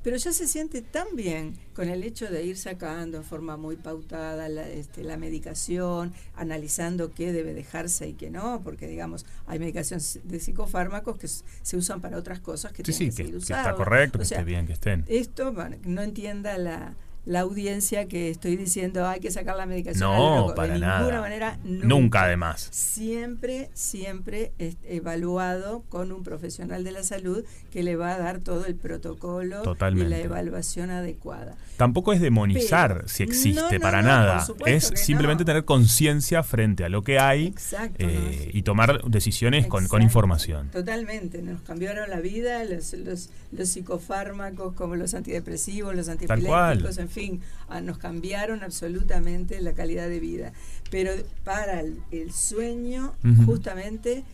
pero 0.04 0.16
ya 0.16 0.32
se 0.32 0.46
siente 0.46 0.82
tan 0.82 1.16
bien 1.16 1.54
con 1.74 1.88
el 1.88 2.04
hecho 2.04 2.30
de 2.30 2.44
ir 2.44 2.56
sacando 2.56 3.18
en 3.18 3.24
forma 3.24 3.56
muy 3.56 3.74
pautada 3.76 4.48
la, 4.48 4.68
este, 4.68 5.02
la 5.02 5.16
medicación, 5.16 6.12
analizando 6.36 7.12
qué 7.12 7.32
debe 7.32 7.52
dejarse 7.52 8.08
y 8.08 8.12
qué 8.12 8.30
no, 8.30 8.60
porque 8.62 8.86
digamos, 8.86 9.26
hay 9.46 9.58
medicaciones 9.58 10.20
de 10.22 10.38
psicofármacos 10.38 11.18
que 11.18 11.26
se 11.28 11.76
usan 11.76 12.00
para 12.00 12.18
otras 12.18 12.38
cosas 12.38 12.72
que 12.72 12.84
tienen 12.84 13.12
que, 13.14 13.36
está 13.36 13.74
correcto, 13.74 14.18
que 14.18 14.24
esté 14.24 14.44
bien, 14.44 14.66
que 14.66 14.74
estén. 14.74 15.04
Esto, 15.08 15.52
no 15.84 16.02
entienda 16.02 16.56
la 16.56 16.94
la 17.26 17.40
audiencia 17.40 18.06
que 18.08 18.30
estoy 18.30 18.56
diciendo 18.56 19.06
hay 19.06 19.20
que 19.20 19.30
sacar 19.30 19.56
la 19.56 19.66
medicación. 19.66 20.10
No, 20.10 20.52
para 20.56 20.74
de 20.74 20.78
nada. 20.80 20.98
ninguna 21.00 21.20
manera. 21.20 21.58
Nunca, 21.64 21.86
Nunca, 21.86 22.22
además. 22.24 22.68
Siempre, 22.72 23.70
siempre 23.74 24.52
evaluado 24.84 25.82
con 25.88 26.12
un 26.12 26.22
profesional 26.22 26.84
de 26.84 26.92
la 26.92 27.02
salud 27.02 27.44
que 27.72 27.82
le 27.82 27.96
va 27.96 28.14
a 28.14 28.18
dar 28.18 28.40
todo 28.40 28.66
el 28.66 28.74
protocolo 28.74 29.62
Totalmente. 29.62 30.06
y 30.06 30.10
la 30.10 30.18
evaluación 30.18 30.90
adecuada. 30.90 31.56
Tampoco 31.76 32.12
es 32.12 32.20
demonizar 32.20 32.94
Pero- 32.94 33.08
si 33.08 33.22
existe, 33.22 33.60
no, 33.60 33.70
no, 33.70 33.80
para 33.80 34.02
no, 34.02 34.08
nada. 34.08 34.46
Es 34.66 34.92
simplemente 34.96 35.44
tener 35.44 35.64
conciencia 35.64 36.42
frente 36.42 36.84
a 36.84 36.88
lo 36.88 37.02
que 37.02 37.18
hay 37.18 37.46
Exacto, 37.48 37.96
eh, 37.98 38.50
y 38.52 38.62
tomar 38.62 39.02
decisiones 39.04 39.66
con, 39.66 39.86
con 39.88 40.02
información. 40.02 40.68
Totalmente, 40.70 41.42
nos 41.42 41.60
cambiaron 41.62 42.10
la 42.10 42.20
vida 42.20 42.64
los, 42.64 42.92
los, 42.94 43.30
los 43.52 43.68
psicofármacos 43.68 44.74
como 44.74 44.96
los 44.96 45.14
antidepresivos, 45.14 45.94
los 45.94 46.08
antipilépticos, 46.08 46.98
en 46.98 47.08
fin, 47.08 47.19
ah, 47.68 47.80
nos 47.80 47.98
cambiaron 47.98 48.62
absolutamente 48.62 49.60
la 49.60 49.72
calidad 49.74 50.08
de 50.08 50.20
vida. 50.20 50.52
Pero 50.90 51.12
para 51.44 51.80
el, 51.80 52.02
el 52.10 52.32
sueño, 52.32 53.14
justamente, 53.46 54.24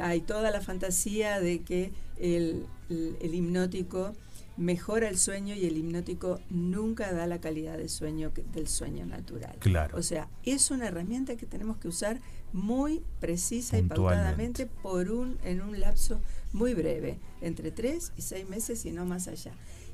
hay 0.00 0.20
toda 0.20 0.50
la 0.50 0.60
fantasía 0.60 1.40
de 1.40 1.60
que 1.62 1.90
el, 2.18 2.66
el- 2.88 3.16
el 3.20 3.34
hipnótico 3.34 4.14
mejora 4.58 5.08
el 5.08 5.18
sueño 5.18 5.54
y 5.54 5.64
el 5.66 5.76
hipnótico 5.78 6.38
nunca 6.50 7.10
da 7.12 7.26
la 7.26 7.40
calidad 7.40 7.78
de 7.78 7.88
sueño 7.88 8.32
que- 8.34 8.42
del 8.54 8.68
sueño 8.68 9.06
natural. 9.06 9.56
Claro. 9.60 9.96
O 9.96 10.02
sea, 10.02 10.28
es 10.44 10.70
una 10.70 10.88
herramienta 10.88 11.36
que 11.36 11.46
tenemos 11.46 11.78
que 11.78 11.88
usar 11.88 12.20
muy 12.52 13.02
precisa 13.18 13.78
y 13.78 13.82
pautadamente 13.88 14.66
por 14.66 15.10
un, 15.10 15.38
en 15.42 15.62
un 15.62 15.80
lapso 15.80 16.20
muy 16.52 16.74
breve, 16.74 17.18
entre 17.40 17.70
tres 17.70 18.12
y 18.18 18.20
seis 18.22 18.46
meses 18.46 18.84
y 18.84 18.92
no 18.92 19.06
más 19.06 19.26
allá. 19.26 19.52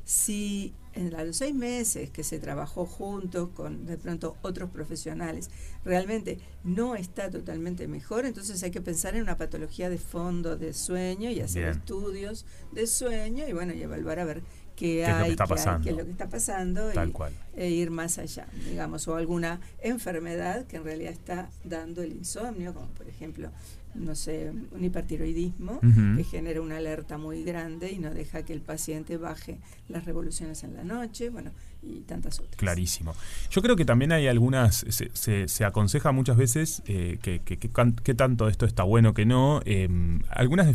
Si 0.09 0.73
en 0.95 1.11
los 1.11 1.37
seis 1.37 1.55
meses 1.55 2.09
que 2.09 2.25
se 2.25 2.39
trabajó 2.39 2.87
juntos 2.87 3.51
con 3.51 3.85
de 3.85 3.99
pronto 3.99 4.39
otros 4.41 4.71
profesionales 4.71 5.51
realmente 5.85 6.39
no 6.65 6.97
está 6.97 7.29
totalmente 7.29 7.87
mejor, 7.89 8.25
entonces 8.25 8.63
hay 8.63 8.71
que 8.71 8.81
pensar 8.81 9.17
en 9.17 9.23
una 9.23 9.37
patología 9.37 9.91
de 9.91 9.99
fondo 9.99 10.57
de 10.57 10.73
sueño 10.73 11.29
y 11.29 11.41
hacer 11.41 11.65
Bien. 11.65 11.77
estudios 11.77 12.47
de 12.73 12.87
sueño 12.87 13.47
y 13.47 13.53
bueno, 13.53 13.75
y 13.75 13.83
evaluar 13.83 14.19
a 14.21 14.25
ver 14.25 14.43
qué, 14.77 15.03
es 15.03 15.09
lo 15.11 15.15
que 15.15 15.23
hay, 15.25 15.31
está 15.33 15.45
qué 15.45 15.55
hay, 15.55 15.89
es 15.91 15.97
lo 15.99 16.05
que 16.07 16.11
está 16.13 16.29
pasando 16.31 16.89
Tal 16.93 17.11
y, 17.11 17.13
cual. 17.13 17.33
e 17.55 17.69
ir 17.69 17.91
más 17.91 18.17
allá, 18.17 18.47
digamos, 18.65 19.07
o 19.09 19.15
alguna 19.15 19.61
enfermedad 19.83 20.67
que 20.67 20.79
en 20.79 20.85
realidad 20.85 21.13
está 21.13 21.51
dando 21.65 22.03
el 22.03 22.13
insomnio, 22.13 22.73
como 22.73 22.87
por 22.95 23.07
ejemplo, 23.11 23.51
no 23.99 24.15
sé, 24.15 24.53
un 24.73 24.85
hipertiroidismo, 24.85 25.81
que 26.17 26.25
genera 26.25 26.61
una 26.61 26.79
alerta 26.79 27.19
muy 27.19 27.43
grande 27.45 27.91
y 27.93 27.99
no 27.99 28.13
deja 28.13 28.45
que 28.45 28.53
el 28.53 28.61
paciente 28.61 29.17
baje 29.17 29.59
las 29.89 30.05
revoluciones 30.05 30.65
en 30.65 30.75
la 30.75 30.85
noche, 30.85 31.31
bueno, 31.31 31.51
y 31.83 32.01
tantas 32.01 32.39
otras. 32.41 32.57
Clarísimo. 32.57 33.15
Yo 33.51 33.63
creo 33.63 33.77
que 33.77 33.85
también 33.85 34.13
hay 34.13 34.27
algunas, 34.27 34.85
se, 34.89 35.11
se- 35.15 35.49
se 35.49 35.65
aconseja 35.65 36.13
muchas 36.13 36.37
veces 36.37 36.83
eh, 36.87 37.19
que, 37.23 37.39
que- 37.41 37.57
que 37.59 38.15
tanto 38.15 38.49
esto 38.49 38.67
está 38.67 38.83
bueno 38.83 39.15
que 39.15 39.25
no, 39.25 39.63
eh, 39.65 39.89
algunas 40.31 40.67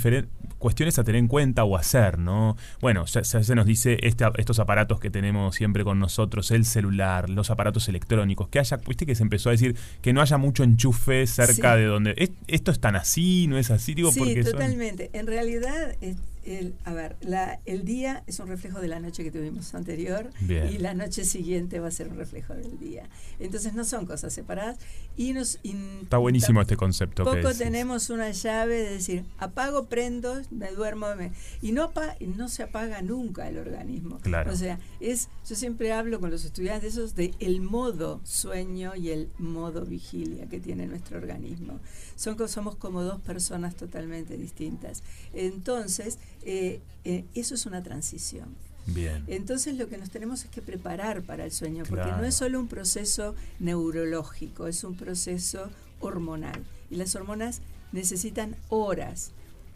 cuestiones 0.60 0.98
a 1.00 1.04
tener 1.04 1.20
en 1.20 1.28
cuenta 1.28 1.66
o 1.66 1.76
hacer, 1.78 2.18
¿no? 2.18 2.56
Bueno, 2.80 3.06
ya, 3.06 3.22
ya 3.22 3.44
se 3.44 3.54
nos 3.56 3.66
dice 3.66 3.98
este- 4.02 4.26
estos 4.38 4.60
aparatos 4.60 5.00
que 5.00 5.10
tenemos 5.10 5.56
siempre 5.56 5.84
con 5.84 6.00
nosotros, 6.00 6.52
el 6.52 6.64
celular, 6.66 7.30
los 7.30 7.50
aparatos 7.50 7.90
electrónicos, 7.90 8.48
que 8.48 8.60
haya, 8.60 8.78
viste 8.78 9.06
que 9.06 9.16
se 9.16 9.24
empezó 9.24 9.50
a 9.50 9.52
decir 9.52 9.76
que 10.02 10.14
no 10.14 10.22
haya 10.22 10.38
mucho 10.38 10.64
enchufe 10.64 11.28
cerca 11.28 11.74
Sí. 11.76 11.80
de 11.82 11.86
donde... 11.86 12.14
¿es- 12.18 12.32
¿Esto 12.48 12.72
es 12.72 12.80
tan 12.80 12.96
así? 12.96 13.48
¿No 13.48 13.58
es 13.58 13.72
así? 13.72 13.94
Digo, 13.94 14.12
sí, 14.12 14.20
porque 14.20 14.44
son- 14.44 14.54
totalmente. 14.54 15.10
En 15.14 15.28
realidad, 15.28 15.96
es- 16.02 16.18
el, 16.46 16.76
a 16.84 16.94
ver, 16.94 17.16
la, 17.22 17.60
el 17.66 17.86
día 17.86 18.24
es 18.28 18.40
un 18.40 18.48
reflejo 18.48 18.80
de 18.80 18.88
la 18.88 19.00
noche 19.00 19.24
que 19.24 19.32
tuvimos 19.32 19.74
anterior 19.74 20.30
Bien. 20.42 20.68
y 20.70 20.78
la 20.78 20.94
noche 20.94 21.24
siguiente 21.26 21.80
va 21.80 21.88
a 21.88 21.92
ser 21.92 22.08
un 22.10 22.18
reflejo 22.18 22.54
del 22.54 22.78
día. 22.80 23.08
Entonces 23.40 23.74
no 23.74 23.86
son 23.86 24.06
cosas 24.06 24.34
separadas 24.34 24.78
y 25.16 25.34
nos 25.34 25.60
y 25.64 25.74
Está 26.04 26.18
buenísimo 26.18 26.62
este 26.62 26.76
concepto 26.76 27.24
que 27.24 27.30
Poco 27.30 27.48
decís. 27.50 27.58
tenemos 27.60 28.10
una 28.10 28.32
llave 28.32 28.76
de 28.82 28.90
decir 28.92 29.26
apago, 29.38 29.86
prendo, 29.86 30.42
me 30.52 30.72
duermo 30.72 31.08
me- 31.16 31.32
y 31.62 31.72
no 31.72 31.92
y 32.20 32.28
no 32.28 32.50
se 32.50 32.64
apaga 32.64 33.02
nunca 33.02 33.48
el 33.48 33.58
organismo. 33.58 34.20
Claro. 34.20 34.52
O 34.52 34.56
sea, 34.56 34.80
es 35.00 35.30
yo 35.48 35.56
siempre 35.56 35.92
hablo 35.92 36.20
con 36.20 36.30
los 36.32 36.44
estudiantes 36.46 36.94
esos 36.94 37.16
de 37.16 37.34
el 37.40 37.62
modo 37.62 38.20
sueño 38.24 38.96
y 38.96 39.10
el 39.10 39.30
modo 39.38 39.86
vigilia 39.86 40.48
que 40.48 40.60
tiene 40.60 40.88
nuestro 40.88 41.18
organismo. 41.18 41.80
Son 42.16 42.38
somos 42.48 42.76
como 42.76 43.04
dos 43.04 43.22
personas 43.22 43.76
totalmente 43.76 44.38
distintas. 44.38 45.04
Entonces, 45.34 46.18
eh, 46.46 46.82
eh, 47.04 47.26
eso 47.36 47.56
es 47.56 47.66
una 47.66 47.84
transición. 47.84 48.56
Bien. 48.86 49.24
Entonces 49.28 49.78
lo 49.78 49.88
que 49.88 49.98
nos 49.98 50.10
tenemos 50.10 50.44
es 50.44 50.50
que 50.50 50.62
preparar 50.62 51.24
para 51.24 51.46
el 51.46 51.52
sueño, 51.52 51.84
porque 51.88 52.12
no 52.12 52.24
es 52.24 52.36
solo 52.36 52.60
un 52.60 52.68
proceso 52.68 53.34
neurológico, 53.60 54.68
es 54.68 54.84
un 54.84 54.96
proceso 54.96 55.70
hormonal. 56.02 56.64
Y 56.90 56.96
las 56.96 57.16
hormonas 57.16 57.62
necesitan 57.92 58.56
horas 58.70 59.32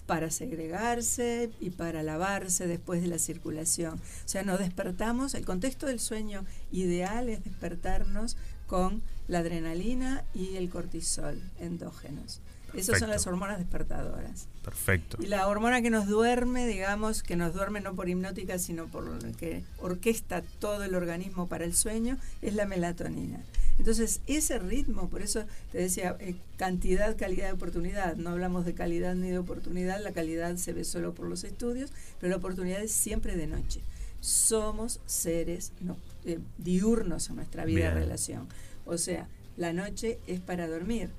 para 0.07 0.31
segregarse 0.31 1.51
y 1.59 1.69
para 1.69 2.01
lavarse 2.01 2.65
después 2.65 3.01
de 3.01 3.07
la 3.07 3.19
circulación. 3.19 3.95
O 3.95 4.27
sea, 4.27 4.43
nos 4.43 4.59
despertamos, 4.59 5.36
el 5.36 5.45
contexto 5.45 5.86
del 5.86 6.00
sueño 6.00 6.45
ideal 6.71 7.29
es 7.29 7.43
despertarnos 7.43 8.38
con 8.65 9.01
la 9.27 9.39
adrenalina 9.39 10.25
y 10.33 10.55
el 10.55 10.69
cortisol 10.69 11.41
endógenos. 11.59 12.41
Esas 12.74 13.00
son 13.00 13.09
las 13.09 13.25
hormonas 13.27 13.57
despertadoras. 13.57 14.47
Perfecto. 14.63 15.17
Y 15.21 15.27
la 15.27 15.47
hormona 15.47 15.81
que 15.81 15.89
nos 15.89 16.07
duerme, 16.07 16.67
digamos, 16.67 17.24
que 17.24 17.36
nos 17.36 17.53
duerme 17.53 17.81
no 17.81 17.95
por 17.95 18.09
hipnótica, 18.09 18.59
sino 18.59 18.88
por 18.88 19.03
lo 19.03 19.17
que 19.38 19.63
orquesta 19.79 20.41
todo 20.59 20.83
el 20.83 20.95
organismo 20.95 21.47
para 21.47 21.65
el 21.65 21.74
sueño, 21.74 22.17
es 22.41 22.53
la 22.53 22.65
melatonina. 22.65 23.39
Entonces, 23.79 24.21
ese 24.27 24.59
ritmo, 24.59 25.09
por 25.09 25.21
eso 25.21 25.45
te 25.71 25.77
decía, 25.77 26.17
eh, 26.19 26.36
cantidad, 26.57 27.15
calidad, 27.15 27.53
oportunidad. 27.53 28.15
No 28.15 28.31
hablamos 28.31 28.65
de 28.65 28.74
calidad 28.74 29.15
ni 29.15 29.29
de 29.29 29.38
oportunidad, 29.38 30.01
la 30.01 30.12
calidad 30.12 30.55
se 30.57 30.74
ve 30.74 30.83
solo 30.83 31.13
por 31.13 31.27
los 31.27 31.43
estudios, 31.43 31.91
pero 32.19 32.31
la 32.31 32.38
oportunidad 32.38 32.81
es 32.81 32.91
siempre 32.91 33.36
de 33.36 33.47
noche. 33.47 33.81
Somos 34.19 35.00
seres 35.05 35.74
no, 35.79 35.95
eh, 36.25 36.39
diurnos 36.57 37.29
en 37.29 37.36
nuestra 37.36 37.65
vida 37.65 37.91
Bien. 37.91 37.93
relación. 37.93 38.47
O 38.86 38.97
sea, 38.97 39.27
la 39.57 39.74
noche 39.74 40.19
es 40.27 40.39
para 40.39 40.67
dormir. 40.67 41.09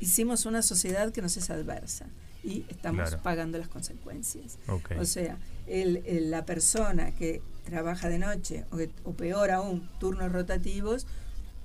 Hicimos 0.00 0.46
una 0.46 0.62
sociedad 0.62 1.12
que 1.12 1.22
nos 1.22 1.36
es 1.36 1.50
adversa 1.50 2.06
y 2.44 2.64
estamos 2.68 3.08
Claro. 3.08 3.22
pagando 3.22 3.58
las 3.58 3.68
consecuencias. 3.68 4.58
O 4.98 5.04
sea, 5.04 5.38
el, 5.66 6.02
el- 6.06 6.30
la 6.30 6.44
persona 6.44 7.14
que 7.14 7.40
trabaja 7.64 8.08
de 8.08 8.18
noche 8.18 8.64
o, 8.70 8.76
que- 8.76 8.90
o 9.04 9.12
peor 9.12 9.50
aún, 9.50 9.88
turnos 10.00 10.30
rotativos, 10.32 11.06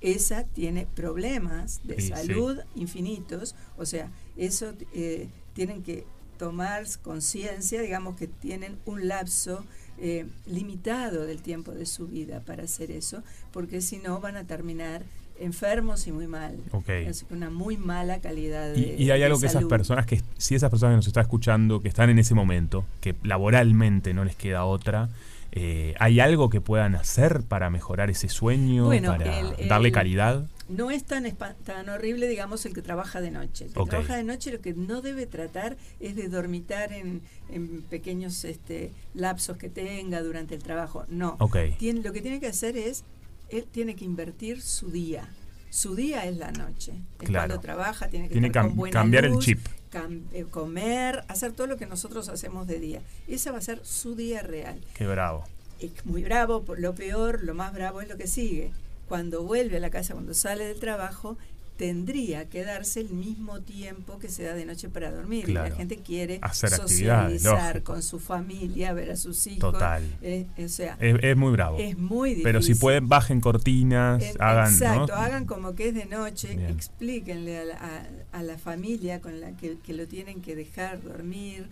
esa 0.00 0.44
tiene 0.44 0.86
problemas 0.86 1.80
de 1.84 1.96
Sí, 1.96 2.02
sí. 2.02 2.08
salud 2.08 2.58
infinitos. 2.76 3.54
O 3.76 3.84
sea, 3.86 4.10
eso 4.36 4.74
eh, 4.94 5.28
tienen 5.54 5.82
que 5.82 6.04
tomar 6.38 6.86
conciencia, 7.02 7.82
digamos 7.82 8.14
que 8.16 8.28
tienen 8.28 8.78
un 8.86 9.08
lapso 9.08 9.64
eh, 10.00 10.26
limitado 10.46 11.26
del 11.26 11.42
tiempo 11.42 11.72
de 11.72 11.84
su 11.84 12.06
vida 12.06 12.38
para 12.46 12.62
hacer 12.62 12.92
eso, 12.92 13.24
porque 13.52 13.80
si 13.80 13.96
no 13.96 14.20
van 14.20 14.36
a 14.36 14.44
terminar 14.46 15.02
enfermos 15.40 16.06
y 16.06 16.12
muy 16.12 16.26
mal. 16.26 16.56
Ok. 16.72 16.88
Es 16.88 17.24
una 17.30 17.50
muy 17.50 17.76
mala 17.76 18.20
calidad 18.20 18.72
de 18.72 18.80
Y, 18.98 19.04
y 19.04 19.10
hay 19.10 19.22
algo 19.22 19.38
que 19.40 19.46
esas 19.46 19.64
personas 19.64 20.06
que, 20.06 20.22
si 20.36 20.54
esas 20.54 20.70
personas 20.70 20.92
que 20.94 20.96
nos 20.96 21.06
están 21.06 21.22
escuchando, 21.22 21.80
que 21.80 21.88
están 21.88 22.10
en 22.10 22.18
ese 22.18 22.34
momento, 22.34 22.84
que 23.00 23.14
laboralmente 23.22 24.14
no 24.14 24.24
les 24.24 24.36
queda 24.36 24.64
otra, 24.64 25.08
eh, 25.52 25.94
¿hay 25.98 26.20
algo 26.20 26.50
que 26.50 26.60
puedan 26.60 26.94
hacer 26.94 27.42
para 27.42 27.70
mejorar 27.70 28.10
ese 28.10 28.28
sueño, 28.28 28.84
Bueno, 28.86 29.12
para 29.12 29.38
el- 29.40 29.54
el- 29.58 29.68
darle 29.68 29.92
calidad? 29.92 30.46
No 30.68 30.90
es 30.90 31.04
tan, 31.04 31.24
tan 31.64 31.88
horrible, 31.88 32.28
digamos, 32.28 32.66
el 32.66 32.74
que 32.74 32.82
trabaja 32.82 33.22
de 33.22 33.30
noche. 33.30 33.64
El 33.64 33.72
que 33.72 33.84
trabaja 33.86 34.16
de 34.16 34.24
noche 34.24 34.52
lo 34.52 34.60
que 34.60 34.74
no 34.74 35.00
debe 35.00 35.24
tratar 35.24 35.78
es 35.98 36.14
de 36.14 36.28
dormitar 36.28 36.92
en, 36.92 37.22
en 37.50 37.80
pequeños 37.88 38.44
este, 38.44 38.92
lapsos 39.14 39.56
que 39.56 39.70
tenga 39.70 40.20
durante 40.22 40.54
el 40.54 40.62
trabajo. 40.62 41.06
No. 41.08 41.36
Ok. 41.38 41.56
Tiene, 41.78 42.02
lo 42.02 42.12
que 42.12 42.20
tiene 42.20 42.38
que 42.38 42.48
hacer 42.48 42.76
es, 42.76 43.02
él 43.50 43.64
tiene 43.70 43.96
que 43.96 44.04
invertir 44.04 44.60
su 44.62 44.90
día. 44.90 45.28
Su 45.70 45.94
día 45.94 46.24
es 46.26 46.36
la 46.36 46.50
noche. 46.50 46.92
Es 47.20 47.28
Claro. 47.28 47.48
cuando 47.48 47.60
trabaja, 47.60 48.08
tiene 48.08 48.28
que 48.28 48.32
Tiene 48.32 48.46
estar 48.48 48.62
que 48.64 48.68
con 48.68 48.76
buena 48.76 48.92
cambiar 49.00 49.24
el 49.26 49.38
chip. 49.38 49.58
cam- 49.92 50.22
eh, 50.32 50.44
comer, 50.50 51.24
hacer 51.28 51.52
todo 51.52 51.66
lo 51.66 51.76
que 51.76 51.86
nosotros 51.86 52.28
hacemos 52.28 52.66
de 52.66 52.78
día. 52.80 53.02
Ese 53.26 53.50
va 53.50 53.58
a 53.58 53.62
ser 53.62 53.80
su 53.84 54.14
día 54.14 54.42
real 54.42 54.80
Qué 54.94 55.06
bravo. 55.06 55.44
es 55.80 55.92
muy 56.06 56.22
bravo, 56.24 56.62
por 56.64 56.78
lo 56.80 56.94
peor, 56.94 57.42
lo 57.44 57.54
más 57.54 57.72
bravo 57.72 58.00
es 58.00 58.08
lo 58.08 58.16
que 58.16 58.26
sigue. 58.26 58.72
Cuando 59.08 59.42
vuelve 59.42 59.76
a 59.76 59.80
la 59.80 59.90
casa, 59.90 60.14
cuando 60.14 60.34
sale 60.34 60.64
del 60.66 60.80
trabajo, 60.80 61.38
tendría 61.78 62.48
que 62.48 62.64
darse 62.64 63.00
el 63.00 63.10
mismo 63.10 63.60
tiempo 63.60 64.18
que 64.18 64.28
se 64.28 64.42
da 64.42 64.52
de 64.54 64.66
noche 64.66 64.88
para 64.88 65.12
dormir. 65.12 65.44
Y 65.48 65.52
Claro. 65.52 65.70
la 65.70 65.76
gente 65.76 65.98
quiere 65.98 66.40
Hacer 66.42 66.70
socializar 66.70 67.84
con 67.84 68.02
su 68.02 68.18
familia, 68.18 68.92
ver 68.92 69.12
a 69.12 69.16
sus 69.16 69.46
hijos. 69.46 69.60
Total. 69.72 70.02
Eh, 70.20 70.46
o 70.58 70.68
sea, 70.68 70.96
Es, 71.00 71.16
es 71.22 71.36
muy 71.36 71.52
bravo. 71.52 71.78
es 71.78 71.96
muy 71.96 72.30
difícil. 72.30 72.42
Pero 72.42 72.62
si 72.62 72.74
pueden, 72.74 73.08
bajen 73.08 73.40
cortinas, 73.40 74.20
En- 74.22 74.42
hagan. 74.42 74.72
Exacto, 74.72 75.06
¿no? 75.06 75.14
hagan 75.14 75.44
como 75.46 75.74
que 75.76 75.88
es 75.88 75.94
de 75.94 76.06
noche, 76.06 76.56
Bien. 76.56 76.68
explíquenle 76.70 77.58
a 77.60 77.64
la, 77.64 77.74
a- 77.76 78.38
a 78.38 78.42
la 78.42 78.58
familia 78.58 79.20
con 79.20 79.40
la 79.40 79.52
que, 79.52 79.78
que 79.78 79.94
lo 79.94 80.06
tienen 80.08 80.42
que 80.42 80.56
dejar 80.56 81.00
dormir 81.02 81.68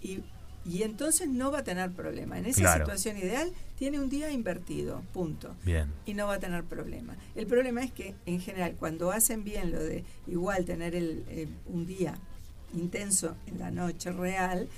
y 0.00 0.20
y 0.62 0.82
entonces 0.82 1.26
no 1.26 1.50
va 1.50 1.60
a 1.60 1.64
tener 1.64 1.90
problema. 1.90 2.38
En 2.38 2.44
esa 2.44 2.74
situación 2.76 3.16
ideal 3.16 3.50
tiene 3.80 3.98
un 3.98 4.10
día 4.10 4.30
invertido, 4.30 5.02
punto. 5.14 5.56
Bien. 5.64 5.90
Y 6.04 6.12
no 6.12 6.26
va 6.26 6.34
a 6.34 6.38
tener 6.38 6.64
problema. 6.64 7.16
El 7.34 7.46
problema 7.46 7.82
es 7.82 7.90
que 7.90 8.14
en 8.26 8.38
general 8.38 8.76
cuando 8.78 9.10
hacen 9.10 9.42
bien 9.42 9.72
lo 9.72 9.82
de 9.82 10.04
igual 10.26 10.66
tener 10.66 10.94
el, 10.94 11.48
un 11.64 11.86
día 11.86 12.14
intenso 12.74 13.38
en 13.46 13.58
la 13.58 13.70
noche 13.70 14.12
real, 14.12 14.68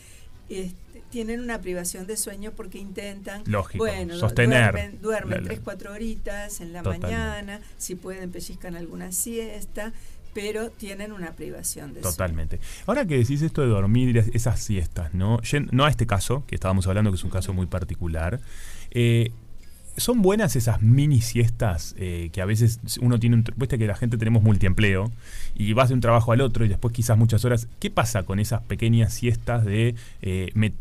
este, 0.49 1.03
tienen 1.11 1.41
una 1.41 1.61
privación 1.61 2.07
de 2.07 2.17
sueño 2.17 2.53
porque 2.53 2.79
intentan 2.79 3.43
bueno, 3.75 4.17
sostener 4.17 5.01
duermen, 5.01 5.43
tres, 5.43 5.59
cuatro 5.65 5.93
horitas 5.93 6.61
en 6.61 6.73
la 6.73 6.85
mañana, 6.85 7.61
si 7.79 7.97
pueden 7.97 8.31
pellizcan 8.31 8.77
alguna 8.77 9.11
siesta, 9.11 9.93
pero 10.33 10.71
tienen 10.71 11.11
una 11.11 11.33
privación 11.33 11.93
de 11.93 12.03
Totalmente. 12.03 12.61
Ahora 12.87 13.05
que 13.05 13.19
decís 13.19 13.43
esto 13.43 13.63
de 13.63 13.69
dormir 13.69 14.17
esas 14.33 14.61
siestas, 14.61 15.13
¿no? 15.13 15.41
No 15.73 15.87
a 15.87 15.91
este 15.91 16.07
caso, 16.07 16.45
que 16.47 16.55
estábamos 16.55 16.87
hablando, 16.87 17.11
que 17.11 17.17
es 17.17 17.25
un 17.25 17.31
caso 17.31 17.53
muy 17.53 17.67
particular. 17.67 18.41
Eh, 18.93 19.33
¿Son 19.99 20.23
buenas 20.23 20.57
esas 20.57 20.81
mini 20.81 21.21
siestas 21.21 21.95
eh, 21.99 22.31
que 22.33 22.41
a 22.41 22.47
veces 22.47 22.81
uno 23.03 23.21
tiene 23.21 23.37
un... 23.37 23.45
Viste 23.57 23.77
que 23.77 23.87
la 23.87 23.95
gente 23.95 24.17
tenemos 24.17 24.43
multiempleo 24.43 25.11
y 25.55 25.75
vas 25.75 25.91
de 25.91 25.95
un 25.95 26.01
trabajo 26.01 26.33
al 26.33 26.41
otro 26.41 26.65
y 26.65 26.69
después 26.69 26.95
quizás 26.95 27.19
muchas 27.19 27.45
horas. 27.45 27.69
¿Qué 27.79 27.91
pasa 27.91 28.23
con 28.23 28.39
esas 28.39 28.63
pequeñas 28.63 29.13
siestas 29.13 29.67
de 29.67 29.95
eh, 30.23 30.51
me 30.55 30.73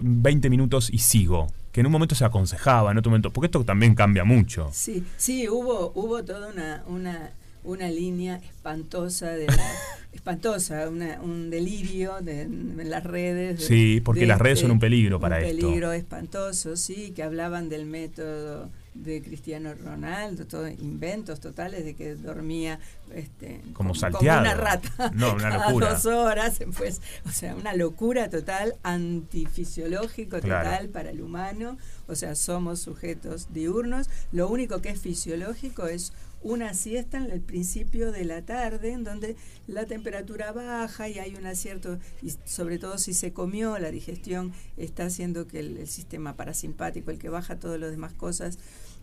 20 0.00 0.48
minutos 0.48 0.90
y 0.92 0.98
sigo? 0.98 1.48
Que 1.72 1.80
en 1.80 1.86
un 1.86 1.92
momento 1.92 2.14
se 2.14 2.24
aconsejaba, 2.24 2.92
en 2.92 2.98
otro 2.98 3.10
momento... 3.10 3.32
Porque 3.32 3.46
esto 3.46 3.64
también 3.64 3.96
cambia 3.96 4.22
mucho. 4.22 4.70
Sí, 4.72 5.04
sí, 5.16 5.48
hubo, 5.48 5.90
hubo 5.96 6.24
toda 6.24 6.48
una, 6.48 6.84
una 6.86 7.32
una 7.66 7.90
línea 7.90 8.36
espantosa 8.36 9.30
de 9.30 9.46
espantosa, 10.12 10.88
un 10.88 11.50
delirio 11.50 12.20
de, 12.22 12.42
en 12.42 12.90
las 12.90 13.04
redes. 13.04 13.64
sí, 13.64 14.00
porque 14.00 14.26
las 14.26 14.38
redes 14.38 14.60
son 14.60 14.70
un 14.70 14.78
peligro 14.78 15.20
para 15.20 15.40
esto. 15.40 15.54
Un 15.54 15.60
peligro 15.60 15.92
espantoso, 15.92 16.76
sí, 16.76 17.12
que 17.14 17.22
hablaban 17.22 17.68
del 17.68 17.86
método 17.86 18.70
de 19.04 19.22
Cristiano 19.22 19.74
Ronaldo, 19.74 20.46
todos 20.46 20.70
inventos 20.80 21.40
totales 21.40 21.84
de 21.84 21.94
que 21.94 22.14
dormía 22.14 22.78
este, 23.14 23.60
como, 23.72 23.94
salteado. 23.94 24.40
una 24.40 24.54
rata 24.54 25.10
no, 25.14 25.34
una 25.34 25.58
locura. 25.68 25.90
dos 25.90 26.06
horas, 26.06 26.60
pues, 26.76 27.00
o 27.26 27.30
sea, 27.30 27.54
una 27.54 27.74
locura 27.74 28.30
total, 28.30 28.74
antifisiológico 28.82 30.40
total 30.40 30.88
para 30.88 31.10
el 31.10 31.20
humano, 31.20 31.76
o 32.06 32.14
sea, 32.14 32.34
somos 32.34 32.80
sujetos 32.80 33.52
diurnos, 33.52 34.08
lo 34.32 34.48
único 34.48 34.80
que 34.80 34.90
es 34.90 35.00
fisiológico 35.00 35.86
es 35.86 36.12
una 36.42 36.74
siesta 36.74 37.18
en 37.18 37.30
el 37.30 37.40
principio 37.40 38.12
de 38.12 38.24
la 38.24 38.42
tarde, 38.42 38.92
en 38.92 39.04
donde 39.04 39.36
la 39.66 39.86
temperatura 39.86 40.52
baja 40.52 41.08
y 41.08 41.18
hay 41.18 41.34
un 41.34 41.46
acierto, 41.46 41.98
y 42.22 42.32
sobre 42.44 42.78
todo 42.78 42.98
si 42.98 43.14
se 43.14 43.32
comió, 43.32 43.78
la 43.78 43.90
digestión 43.90 44.52
está 44.76 45.06
haciendo 45.06 45.46
que 45.46 45.60
el, 45.60 45.86
sistema 45.88 46.36
parasimpático, 46.36 47.10
el 47.10 47.18
que 47.18 47.28
baja 47.28 47.58
todas 47.58 47.80
las 47.80 47.90
demás 47.90 48.12
cosas 48.12 48.58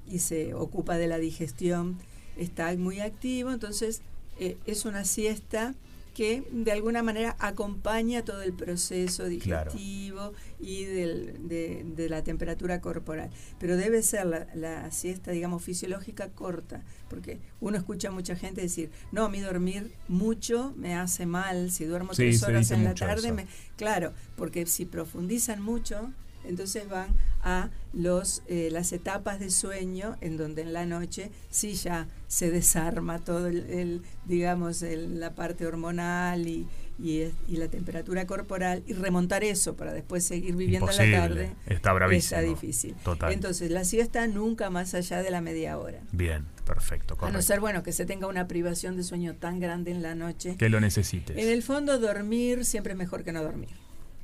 y 0.08 0.20
se 0.20 0.54
ocupa 0.54 0.98
de 0.98 1.08
la 1.08 1.18
digestión, 1.18 1.98
está 2.38 2.76
muy 2.76 3.00
activo, 3.00 3.52
entonces 3.52 4.02
eh, 4.40 4.58
es 4.66 4.86
una 4.86 5.06
siesta 5.06 5.76
que 6.14 6.44
de 6.52 6.72
alguna 6.72 7.02
manera 7.02 7.36
acompaña 7.40 8.24
todo 8.24 8.42
el 8.42 8.54
proceso 8.54 9.26
digestivo 9.26 10.34
y 10.60 10.86
de, 10.86 12.08
la 12.10 12.24
temperatura 12.24 12.82
corporal. 12.82 13.32
Pero 13.60 13.78
debe 13.78 14.04
ser 14.04 14.50
la, 14.54 14.92
siesta, 14.92 15.32
digamos, 15.32 15.64
fisiológica 15.64 16.30
corta, 16.30 16.84
porque 17.10 17.40
uno 17.60 17.78
escucha 17.78 18.10
a 18.10 18.12
mucha 18.12 18.36
gente 18.36 18.62
decir, 18.62 18.92
no, 19.12 19.26
a 19.26 19.30
mí 19.30 19.40
dormir 19.40 19.92
mucho 20.08 20.74
me 20.78 20.96
hace 20.96 21.26
mal, 21.26 21.72
si 21.72 21.86
duermo 21.86 22.12
tres 22.14 22.44
horas 22.44 22.70
en 22.72 22.84
la 22.84 22.94
tarde, 22.94 23.32
me... 23.32 23.48
claro, 23.76 24.14
porque 24.36 24.66
si 24.68 24.86
profundizan 24.86 25.62
mucho, 25.62 26.12
entonces 26.46 26.88
van 26.90 27.10
a 27.42 27.70
los, 27.94 28.42
eh, 28.48 28.70
las 28.72 28.94
etapas 28.94 29.40
de 29.40 29.50
sueño 29.50 30.18
en 30.22 30.38
donde 30.38 30.62
en 30.62 30.74
la 30.74 30.86
noche 30.86 31.30
sí 31.50 31.74
ya 31.74 32.08
se 32.28 32.52
desarma 32.52 33.20
todo 33.20 33.48
el, 33.48 34.02
digamos 34.26 34.82
la 34.82 35.36
parte 35.36 35.68
hormonal 35.68 36.48
y, 36.48 36.68
y, 37.00 37.32
la 37.58 37.68
temperatura 37.68 38.26
corporal 38.26 38.84
y 38.88 38.94
remontar 38.94 39.44
eso 39.44 39.76
para 39.76 39.94
después 39.94 40.24
seguir 40.24 40.56
viviendo 40.56 40.90
en 40.90 41.12
la 41.12 41.20
tarde 41.20 41.56
está 41.66 41.92
bravísimo. 41.94 42.40
está 42.40 42.42
difícil. 42.42 42.96
Entonces 43.30 43.72
la 43.72 43.84
siesta 43.84 44.26
nunca 44.28 44.70
más 44.70 44.94
allá 44.94 45.22
de 45.22 45.30
la 45.30 45.42
media 45.42 45.78
hora. 45.78 46.00
Bien 46.12 46.46
perfecto 46.66 47.18
a 47.20 47.30
no 47.30 47.42
ser 47.42 47.60
bueno 47.60 47.84
que 47.84 47.92
se 47.92 48.06
tenga 48.06 48.28
una 48.28 48.48
privación 48.48 48.96
de 48.96 49.04
sueño 49.04 49.36
tan 49.36 49.60
grande 49.60 49.92
en 49.92 50.02
la 50.02 50.16
noche. 50.16 50.56
Que 50.58 50.70
lo 50.70 50.80
necesites. 50.80 51.38
En 51.38 51.50
el 51.50 51.62
fondo 51.62 52.00
dormir 52.00 52.66
siempre 52.66 52.94
es 52.94 52.98
mejor 52.98 53.24
que 53.24 53.34
no 53.34 53.44
dormir. 53.44 53.70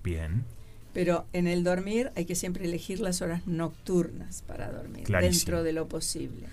Bien 0.03 0.45
pero 0.93 1.25
en 1.33 1.47
el 1.47 1.63
dormir 1.63 2.11
hay 2.15 2.25
que 2.25 2.35
siempre 2.35 2.65
elegir 2.65 2.99
las 2.99 3.21
horas 3.21 3.45
nocturnas 3.47 4.43
para 4.43 4.71
dormir, 4.71 5.07
dentro 5.07 5.63
de 5.63 5.73
lo 5.73 5.87
posible. 5.87 6.47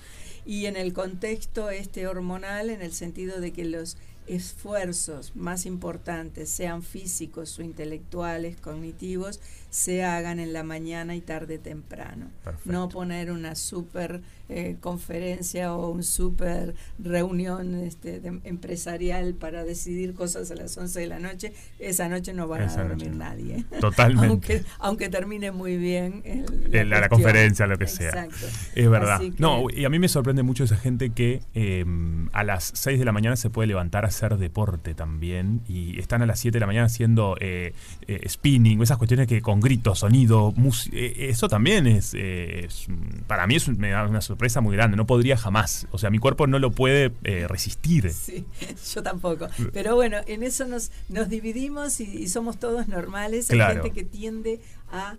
Y 0.45 0.67
en 0.67 0.77
el 0.77 0.93
contexto 0.93 1.71
este 1.71 2.07
hormonal, 2.07 2.71
en 2.71 2.83
el 2.83 2.93
sentido 2.93 3.41
de 3.41 3.53
que 3.53 3.65
los 3.65 3.97
esfuerzos 4.27 5.35
más 5.37 5.67
importantes, 5.67 6.51
sean 6.51 6.83
físicos 6.83 7.59
o 7.59 7.63
intelectuales, 7.63 8.57
cognitivos, 8.61 9.41
se 9.71 10.05
hagan 10.05 10.41
en 10.41 10.53
la 10.53 10.63
mañana 10.63 11.15
y 11.15 11.21
tarde 11.21 11.59
temprano. 11.59 12.31
No 12.65 12.89
poner 12.89 13.31
una 13.31 13.55
super 13.55 14.23
eh, 14.49 14.77
conferencia 14.81 15.75
o 15.75 15.91
un 15.91 16.03
super 16.03 16.75
reunión 16.99 17.75
este, 17.75 18.23
empresarial 18.45 19.35
para 19.35 19.65
decidir 19.65 20.15
cosas 20.15 20.51
a 20.51 20.55
las 20.55 20.79
11 20.79 21.01
de 21.01 21.07
la 21.09 21.19
noche. 21.19 21.53
Esa 21.79 22.09
noche 22.09 22.33
no 22.33 22.49
va 22.49 22.59
a 22.59 22.67
dormir 22.69 23.11
nadie. 23.11 23.65
Totalmente. 23.81 24.65
aunque, 24.79 25.09
termine 25.09 25.51
muy 25.51 25.77
bien 25.77 26.23
la, 26.71 27.09
conferencia, 27.09 27.67
lo 27.67 27.77
que 27.77 27.87
sea. 27.87 28.29
Es 28.75 28.89
verdad. 28.89 29.21
no, 29.39 29.67
y 29.69 29.85
a 29.85 29.91
mí 29.91 29.99
me 29.99 30.09
sorprende 30.09 30.43
mucho 30.43 30.65
esa 30.65 30.77
gente 30.77 31.11
que 31.11 31.43
em, 31.55 32.29
a 32.33 32.45
las 32.45 32.73
6 32.75 32.99
de 32.99 33.05
la 33.05 33.13
mañana 33.13 33.37
se 33.37 33.51
puede 33.51 33.67
levantar 33.67 34.05
a 34.05 34.11
hacer 34.17 34.39
deporte 34.39 34.95
también 34.95 35.61
y 35.69 35.99
están 36.01 36.23
a 36.23 36.27
las 36.27 36.41
7 36.41 36.57
de 36.57 36.61
la 36.61 36.67
mañana 36.67 36.87
haciendo 36.87 37.37
eh, 37.41 37.75
eh, 38.07 38.29
spinning, 38.29 38.81
esas 38.83 38.97
cuestiones 38.97 39.29
que 39.29 39.43
con 39.43 39.61
grito, 39.61 39.95
sonido, 39.95 40.55
eh, 40.93 41.29
eso 41.29 41.49
también 41.49 41.87
es, 41.87 42.17
para 43.27 43.47
mí 43.47 43.57
es 43.57 43.69
me 43.69 43.91
da 43.91 44.07
una 44.07 44.23
sorpresa 44.23 44.61
muy 44.61 44.75
grande, 44.75 44.97
no 44.97 45.07
podría 45.07 45.37
jamás, 45.37 45.87
o 45.91 45.99
sea, 45.99 46.11
mi 46.11 46.19
cuerpo 46.19 46.47
no 46.47 46.59
lo 46.59 46.71
puede 46.71 47.13
resistir. 47.47 48.11
Sí, 48.11 48.47
yo 48.95 49.03
tampoco, 49.03 49.49
pero 49.73 49.95
bueno, 49.95 50.19
en 50.27 50.43
eso 50.43 50.67
nos, 50.67 50.91
nos 51.09 51.29
dividimos 51.29 52.01
y, 52.01 52.27
somos 52.29 52.59
todos 52.59 52.89
normales, 52.89 53.51
hay 53.51 53.59
gente 53.59 53.91
que 53.91 54.05
tiende 54.05 54.61
a 54.91 55.17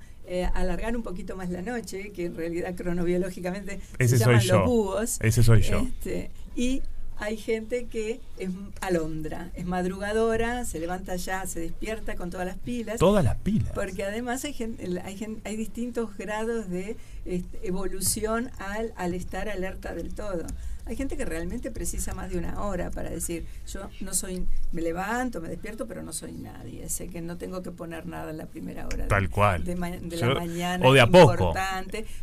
alargar 0.53 0.95
un 0.97 1.03
poquito 1.03 1.35
más 1.35 1.49
la 1.49 1.61
noche, 1.61 2.11
que 2.11 2.25
en 2.25 2.35
realidad 2.35 2.75
cronobiológicamente 2.75 3.79
Ese 3.99 4.17
se 4.17 4.25
llaman 4.25 4.45
los 4.45 4.65
búhos. 4.65 5.17
Ese 5.21 5.43
soy 5.43 5.61
yo. 5.61 5.79
Este, 5.79 6.31
y 6.55 6.81
hay 7.19 7.37
gente 7.37 7.85
que 7.85 8.21
es 8.37 8.49
alondra, 8.81 9.51
es 9.55 9.65
madrugadora, 9.65 10.65
se 10.65 10.79
levanta 10.79 11.15
ya, 11.15 11.45
se 11.45 11.59
despierta 11.59 12.15
con 12.15 12.29
todas 12.29 12.45
las 12.45 12.57
pilas. 12.57 12.99
Todas 12.99 13.23
las 13.23 13.37
pilas. 13.37 13.71
Porque 13.73 14.03
además 14.03 14.43
hay, 14.45 14.53
gente, 14.53 15.01
hay, 15.03 15.39
hay 15.43 15.55
distintos 15.55 16.15
grados 16.17 16.69
de 16.69 16.97
este, 17.25 17.67
evolución 17.67 18.51
al, 18.59 18.93
al 18.95 19.13
estar 19.13 19.49
alerta 19.49 19.93
del 19.93 20.13
todo. 20.13 20.45
Hay 20.87 20.95
gente 20.95 21.17
que 21.17 21.25
realmente 21.25 21.69
precisa 21.69 22.13
más 22.13 22.29
de 22.29 22.37
una 22.37 22.61
hora 22.61 22.91
para 22.91 23.09
decir, 23.09 23.45
yo 23.67 23.89
no 23.99 24.13
soy, 24.13 24.47
me 24.71 24.81
levanto, 24.81 25.41
me 25.41 25.49
despierto, 25.49 25.85
pero 25.85 26.01
no 26.01 26.13
soy 26.13 26.31
nadie. 26.31 26.87
Sé 26.87 27.09
que 27.09 27.21
no 27.21 27.37
tengo 27.37 27.61
que 27.61 27.71
poner 27.71 28.05
nada 28.05 28.31
en 28.31 28.37
la 28.37 28.45
primera 28.45 28.85
hora. 28.85 29.07
Tal 29.09 29.29
cual. 29.29 29.65
De, 29.65 29.75
la 29.75 30.33
mañana. 30.33 30.85
O 30.85 30.93
de 30.93 31.01
a 31.01 31.07
poco. 31.07 31.53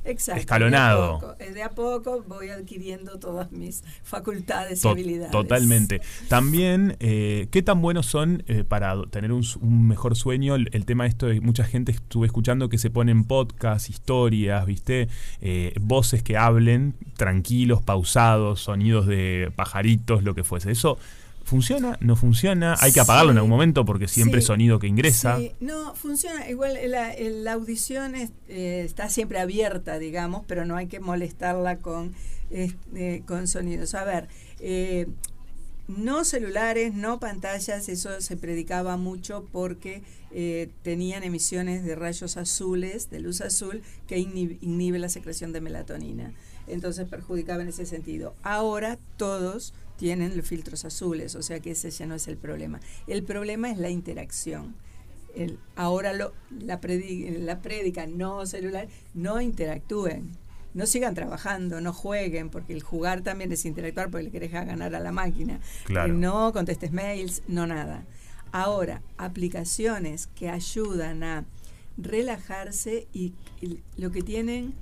Exacto. 0.05 0.41
Escalonado. 0.41 1.37
De 1.39 1.63
a, 1.63 1.71
poco, 1.71 2.25
voy 2.27 2.49
adquiriendo 2.49 3.19
todas 3.19 3.53
mis 3.53 3.85
facultades 4.03 4.83
y 4.83 4.89
habilidades. 4.89 5.31
Totalmente. 5.31 6.01
También, 6.29 6.97
eh, 7.01 7.49
¿qué 7.51 7.63
tan 7.63 7.83
buenos 7.83 8.07
son 8.07 8.45
eh, 8.47 8.65
para 8.65 8.95
tener 9.11 9.33
un, 9.33 9.45
mejor 9.87 10.17
sueño? 10.17 10.55
El, 10.55 10.85
tema 10.87 11.07
esto 11.07 11.27
de 11.27 11.41
mucha 11.41 11.65
gente 11.65 11.93
estuve 11.93 12.27
escuchando 12.27 12.71
que 12.71 12.79
se 12.79 12.89
ponen 12.89 13.25
podcasts, 13.25 13.91
historias, 13.91 14.65
¿viste? 14.65 15.09
Eh, 15.43 15.75
voces 15.81 16.23
que 16.23 16.39
hablen 16.39 16.95
tranquilos, 17.17 17.83
pausados 17.83 18.54
sonidos 18.61 19.07
de 19.07 19.53
pajaritos, 19.55 20.23
lo 20.23 20.35
que 20.35 20.45
fuese. 20.45 20.71
Eso 20.71 20.99
¿Funciona? 21.45 21.99
¿No 22.01 22.17
funciona? 22.17 22.75
¿Hay 22.81 22.93
que 22.93 23.01
apagarlo 23.01 23.31
en 23.31 23.37
algún 23.37 23.51
momento 23.51 23.85
porque 23.85 24.09
siempre 24.09 24.39
es 24.39 24.47
sonido 24.47 24.79
que 24.79 24.87
ingresa? 24.87 25.39
No, 25.61 25.95
funciona. 25.95 26.49
Igual 26.49 26.79
la, 26.89 27.53
audición 27.53 28.15
eh, 28.15 28.31
está 28.49 29.11
siempre 29.11 29.39
abierta, 29.39 29.99
digamos, 29.99 30.45
pero 30.47 30.65
no 30.65 30.75
hay 30.77 30.87
que 30.87 31.01
molestarla 31.01 31.79
con, 31.79 32.15
este, 32.51 33.25
con 33.27 33.47
sonidos. 33.47 33.95
A 33.95 34.05
ver, 34.05 34.29
eh, 34.59 35.07
no 35.87 36.25
celulares, 36.25 36.95
no 36.95 37.21
pantallas, 37.21 37.91
eso 37.91 38.23
se 38.23 38.37
predicaba 38.39 38.97
mucho 38.97 39.47
porque 39.53 40.03
eh, 40.31 40.71
tenían 40.83 41.25
emisiones 41.25 41.85
de 41.85 41.95
rayos 41.95 42.39
azules, 42.39 43.11
de 43.11 43.21
luz 43.21 43.43
azul, 43.43 43.83
que 44.07 44.19
inhibe 44.19 44.99
la 44.99 45.11
secreción 45.11 45.53
de 45.53 45.61
melatonina 45.61 46.33
entonces 46.67 47.09
perjudicaba 47.09 47.63
en 47.63 47.69
ese 47.69 47.87
sentido. 47.87 48.35
Ahora 48.43 48.99
todos 49.17 49.75
tienen 49.97 50.37
los 50.37 50.47
filtros 50.47 50.85
azules, 50.85 51.35
o 51.35 51.43
sea 51.43 51.61
que 51.61 51.73
ese 51.73 51.91
ya 51.91 52.07
no 52.07 52.15
es 52.15 52.29
el 52.29 52.37
problema. 52.37 52.81
El 53.07 53.23
problema 53.23 53.71
es 53.71 53.79
la 53.79 53.91
interacción. 53.91 54.75
el, 55.35 55.59
ahora 55.77 56.13
lo, 56.13 56.33
la, 56.51 56.81
la 56.83 57.63
prédica 57.63 58.07
no 58.07 58.47
celular, 58.47 58.89
no 59.15 59.41
interactúen. 59.41 60.33
No 60.75 60.87
sigan 60.87 61.15
trabajando, 61.15 61.81
no 61.81 61.93
jueguen, 61.93 62.51
porque 62.51 62.73
el 62.73 62.83
jugar 62.83 63.23
también 63.23 63.53
es 63.53 63.65
interactuar 63.65 64.11
porque 64.11 64.25
le 64.25 64.31
querés 64.33 64.51
ganar 64.51 64.93
a 64.93 64.99
la 64.99 65.13
máquina. 65.13 65.61
Claro. 65.85 66.13
no 66.13 66.53
contestes 66.53 66.91
mails, 66.91 67.43
no 67.47 67.69
nada. 67.69 68.05
Ahora, 68.51 69.03
aplicaciones 69.17 70.29
que 70.29 70.49
ayudan 70.49 71.23
a 71.23 71.45
relajarse 71.97 73.09
y, 73.13 73.35
lo 73.97 74.11
que 74.11 74.23
tienen 74.23 74.75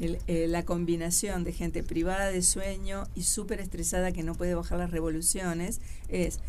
eh, 0.00 0.46
la 0.48 0.64
combinación 0.64 1.44
de 1.44 1.52
gente 1.52 1.82
privada 1.82 2.30
de 2.30 2.40
sueño 2.42 3.04
y 3.14 3.24
súper 3.24 3.60
estresada 3.60 4.12
que 4.12 4.22
no 4.22 4.34
puede 4.34 4.54
bajar 4.54 4.78
las 4.78 4.90
revoluciones 4.90 5.80
es 6.08 6.40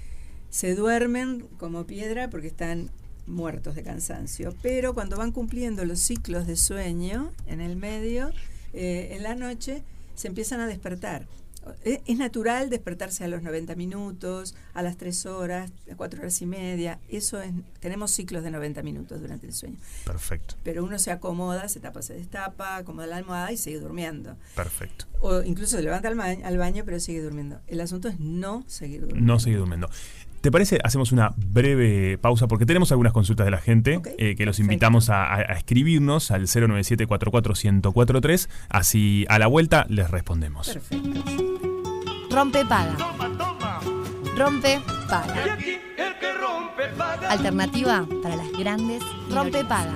se 0.50 0.74
duermen 0.76 1.48
como 1.58 1.86
piedra 1.86 2.30
porque 2.30 2.48
están 2.48 2.92
muertos 3.28 3.76
de 3.76 3.84
cansancio, 3.84 4.56
pero 4.62 4.94
cuando 4.94 5.18
van 5.18 5.32
cumpliendo 5.32 5.86
los 5.86 6.00
ciclos 6.00 6.48
de 6.48 6.56
sueño 6.56 7.32
en 7.48 7.62
el 7.62 7.76
medio, 7.76 8.32
eh, 8.74 9.10
en 9.12 9.24
la 9.24 9.36
noche 9.36 9.84
se 10.16 10.28
empiezan 10.28 10.60
a 10.60 10.68
despertar. 10.68 11.28
Es 11.84 12.17
natural 12.17 12.69
despertarse 12.69 13.24
a 13.24 13.28
los 13.28 13.43
90 13.43 13.76
minutos, 13.76 14.56
a 14.74 14.82
las 14.82 14.97
3 14.97 15.26
horas, 15.28 15.71
a 15.91 15.95
4 15.95 16.19
horas 16.19 16.41
y 16.41 16.45
media. 16.45 17.00
Eso 17.08 17.41
es, 17.41 17.52
tenemos 17.80 18.12
ciclos 18.12 18.43
de 18.43 18.52
90 18.52 18.82
minutos 18.84 19.21
durante 19.21 19.47
el 19.47 19.54
sueño. 19.54 19.78
Perfecto. 20.06 20.56
Pero 20.63 20.84
uno 20.84 20.97
se 20.97 21.12
acomoda, 21.12 21.67
se 21.69 21.80
tapa, 21.80 22.02
se 22.02 22.15
destapa, 22.15 22.78
acomoda 22.78 23.08
la 23.08 23.17
almohada 23.17 23.52
y 23.52 23.58
sigue 23.58 23.80
durmiendo. 23.80 24.36
Perfecto. 24.56 25.06
O 25.21 25.43
incluso 25.43 25.78
se 25.78 25.84
levanta 25.84 26.08
al, 26.08 26.19
al 26.19 26.58
baño, 26.58 26.84
pero 26.84 27.00
sigue 27.00 27.21
durmiendo. 27.21 27.60
El 27.67 27.82
asunto 27.82 28.08
es 28.08 28.19
no 28.19 28.63
seguir 28.67 29.02
durmiendo. 29.02 29.34
No 29.34 29.39
seguir 29.39 29.60
durmiendo. 29.60 29.89
¿Te 30.42 30.52
parece? 30.52 30.80
Hacemos 30.84 31.12
una 31.12 31.34
breve 31.38 32.18
pausa 32.18 32.48
porque 32.48 32.66
tenemos 32.66 32.92
algunas 32.92 33.14
consultas 33.14 33.46
de 33.46 33.52
la 33.52 33.60
gente 33.60 34.02
eh, 34.18 34.36
que 34.36 34.46
los 34.48 34.60
invitamos 34.60 35.12
a, 35.12 35.40
escribirnos 35.42 36.32
al 36.32 36.48
097 36.48 37.06
1043 37.06 38.50
Así 38.70 39.26
a 39.30 39.38
la 39.38 39.46
vuelta 39.46 39.86
les 39.88 40.10
respondemos. 40.10 40.70
Perfecto. 40.70 41.24
Rompe 42.32 42.66
paga. 42.66 42.96
Rompe 44.36 44.82
paga. 45.08 45.58
Alternativa 47.30 48.08
para 48.24 48.36
las 48.36 48.52
grandes 48.54 49.04
rompe 49.30 49.64
paga. 49.64 49.96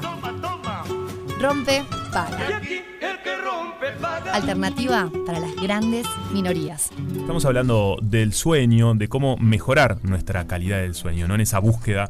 Rompe 1.41 1.83
paga. 2.13 2.61
Alternativa 4.33 5.11
para 5.25 5.39
las 5.39 5.55
grandes 5.55 6.07
minorías. 6.33 6.89
Estamos 7.15 7.45
hablando 7.45 7.97
del 8.01 8.33
sueño, 8.33 8.95
de 8.95 9.07
cómo 9.07 9.37
mejorar 9.37 9.99
nuestra 10.03 10.47
calidad 10.47 10.79
del 10.79 10.95
sueño, 10.95 11.27
¿no? 11.27 11.35
En 11.35 11.41
esa 11.41 11.59
búsqueda 11.59 12.09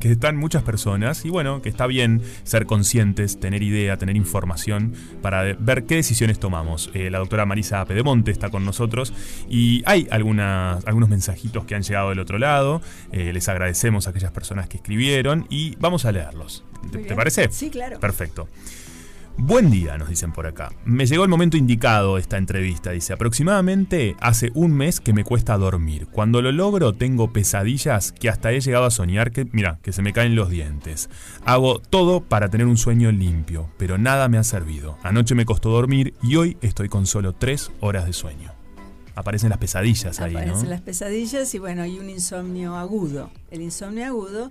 que, 0.00 0.12
están 0.12 0.36
muchas 0.36 0.62
personas 0.62 1.24
y 1.24 1.30
bueno, 1.30 1.62
que 1.62 1.68
está 1.68 1.86
bien 1.86 2.22
ser 2.44 2.66
conscientes, 2.66 3.40
tener 3.40 3.62
idea, 3.62 3.96
tener 3.96 4.16
información 4.16 4.94
para 5.20 5.42
ver 5.42 5.84
qué 5.84 5.96
decisiones 5.96 6.38
tomamos. 6.38 6.90
Eh, 6.94 7.10
la 7.10 7.18
doctora 7.18 7.44
Marisa 7.44 7.84
Pedemonte 7.84 8.30
está 8.30 8.50
con 8.50 8.64
nosotros 8.64 9.12
y 9.48 9.82
hay 9.84 10.06
algunas, 10.10 10.86
algunos 10.86 11.08
mensajitos 11.08 11.64
que 11.64 11.74
han 11.74 11.82
llegado 11.82 12.10
del 12.10 12.20
otro 12.20 12.38
lado. 12.38 12.80
Eh, 13.10 13.32
les 13.32 13.48
agradecemos 13.48 14.06
a 14.06 14.10
aquellas 14.10 14.30
personas 14.30 14.68
que 14.68 14.76
escribieron 14.76 15.46
y 15.50 15.74
vamos 15.80 16.04
a 16.04 16.12
leerlos. 16.12 16.64
¿Te, 16.92 17.14
parece? 17.14 17.48
Sí, 17.50 17.68
claro. 17.68 17.98
Perfecto. 17.98 18.48
Buen 19.38 19.70
día, 19.70 19.98
nos 19.98 20.08
dicen 20.08 20.32
por 20.32 20.46
acá. 20.46 20.72
Me 20.86 21.04
llegó 21.04 21.22
el 21.22 21.28
momento 21.28 21.58
indicado 21.58 22.16
esta 22.16 22.38
entrevista. 22.38 22.90
Dice, 22.92 23.12
aproximadamente 23.12 24.16
hace 24.18 24.50
un 24.54 24.72
mes 24.72 24.98
que 24.98 25.12
me 25.12 25.24
cuesta 25.24 25.58
dormir. 25.58 26.08
Cuando 26.10 26.40
lo 26.40 26.52
logro 26.52 26.94
tengo 26.94 27.32
pesadillas 27.32 28.12
que 28.12 28.30
hasta 28.30 28.50
he 28.52 28.60
llegado 28.60 28.86
a 28.86 28.90
soñar 28.90 29.32
que, 29.32 29.44
mira, 29.52 29.78
que 29.82 29.92
se 29.92 30.00
me 30.00 30.14
caen 30.14 30.36
los 30.36 30.48
dientes. 30.48 31.10
Hago 31.44 31.80
todo 31.80 32.22
para 32.22 32.48
tener 32.48 32.66
un 32.66 32.78
sueño 32.78 33.12
limpio, 33.12 33.68
pero 33.76 33.98
nada 33.98 34.28
me 34.28 34.38
ha 34.38 34.44
servido. 34.44 34.96
Anoche 35.02 35.34
me 35.34 35.44
costó 35.44 35.68
dormir 35.68 36.14
y 36.22 36.36
hoy 36.36 36.56
estoy 36.62 36.88
con 36.88 37.06
solo 37.06 37.34
tres 37.34 37.70
horas 37.80 38.06
de 38.06 38.14
sueño. 38.14 38.52
Aparecen 39.14 39.50
las 39.50 39.58
pesadillas 39.58 40.18
ahí, 40.20 40.34
Aparecen 40.34 40.70
las 40.70 40.80
pesadillas 40.80 41.54
y 41.54 41.58
bueno, 41.58 41.82
hay 41.82 41.98
un 41.98 42.08
insomnio 42.08 42.74
agudo. 42.74 43.30
El 43.50 43.60
insomnio 43.60 44.06
agudo 44.06 44.50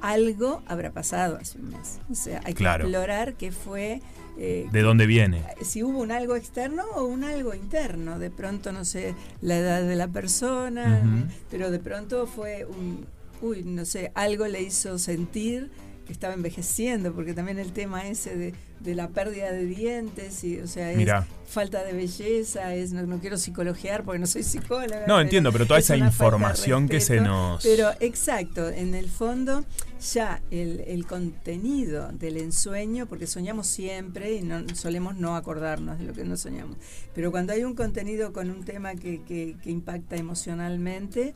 algo 0.00 0.62
habrá 0.66 0.92
pasado 0.92 1.38
hace 1.40 1.58
un 1.58 1.70
mes. 1.70 2.00
O 2.10 2.14
sea, 2.14 2.40
hay 2.44 2.54
que 2.54 2.64
explorar 2.64 3.34
qué 3.34 3.52
fue 3.52 4.00
eh, 4.36 4.68
¿De 4.72 4.82
dónde 4.82 5.06
viene? 5.06 5.44
Si 5.62 5.82
hubo 5.82 6.00
un 6.00 6.10
algo 6.10 6.34
externo 6.34 6.82
o 6.96 7.04
un 7.04 7.24
algo 7.24 7.54
interno. 7.54 8.18
De 8.18 8.30
pronto, 8.30 8.72
no 8.72 8.84
sé, 8.84 9.14
la 9.40 9.58
edad 9.58 9.82
de 9.82 9.96
la 9.96 10.08
persona, 10.08 11.02
pero 11.50 11.70
de 11.70 11.78
pronto 11.78 12.26
fue 12.26 12.64
un, 12.64 13.06
uy, 13.42 13.62
no 13.62 13.84
sé, 13.84 14.10
algo 14.14 14.46
le 14.46 14.62
hizo 14.62 14.98
sentir 14.98 15.70
que 16.04 16.12
estaba 16.12 16.34
envejeciendo, 16.34 17.12
porque 17.12 17.34
también 17.34 17.58
el 17.58 17.72
tema 17.72 18.06
ese 18.06 18.36
de 18.36 18.54
de 18.84 18.94
la 18.94 19.08
pérdida 19.08 19.50
de 19.50 19.64
dientes, 19.64 20.44
y, 20.44 20.60
o 20.60 20.66
sea, 20.66 20.92
es 20.92 21.08
falta 21.48 21.82
de 21.84 21.94
belleza, 21.94 22.74
es 22.74 22.92
no, 22.92 23.18
quiero 23.18 23.38
psicologiar 23.38 24.04
porque 24.04 24.18
no 24.18 24.26
soy 24.26 24.42
psicóloga. 24.42 25.06
No, 25.06 25.20
entiendo, 25.20 25.50
pero 25.52 25.66
toda 25.66 25.78
esa 25.78 25.96
información 25.96 26.86
que 26.86 27.00
se 27.00 27.20
nos... 27.20 27.62
Pero 27.62 27.92
exacto, 28.00 28.68
en 28.68 28.94
el 28.94 29.08
fondo 29.08 29.64
ya 30.12 30.42
el, 30.50 30.80
el, 30.86 31.06
contenido 31.06 32.10
del 32.12 32.36
ensueño, 32.36 33.06
porque 33.06 33.26
soñamos 33.26 33.66
siempre 33.66 34.34
y 34.34 34.42
no 34.42 34.62
solemos 34.74 35.16
no 35.16 35.34
acordarnos 35.34 35.98
de 35.98 36.04
lo 36.04 36.12
que 36.12 36.24
no 36.24 36.36
soñamos, 36.36 36.76
pero 37.14 37.30
cuando 37.30 37.54
hay 37.54 37.64
un 37.64 37.74
contenido 37.74 38.34
con 38.34 38.50
un 38.50 38.64
tema 38.64 38.96
que, 38.96 39.22
que, 39.22 39.56
que 39.62 39.70
impacta 39.70 40.16
emocionalmente, 40.16 41.34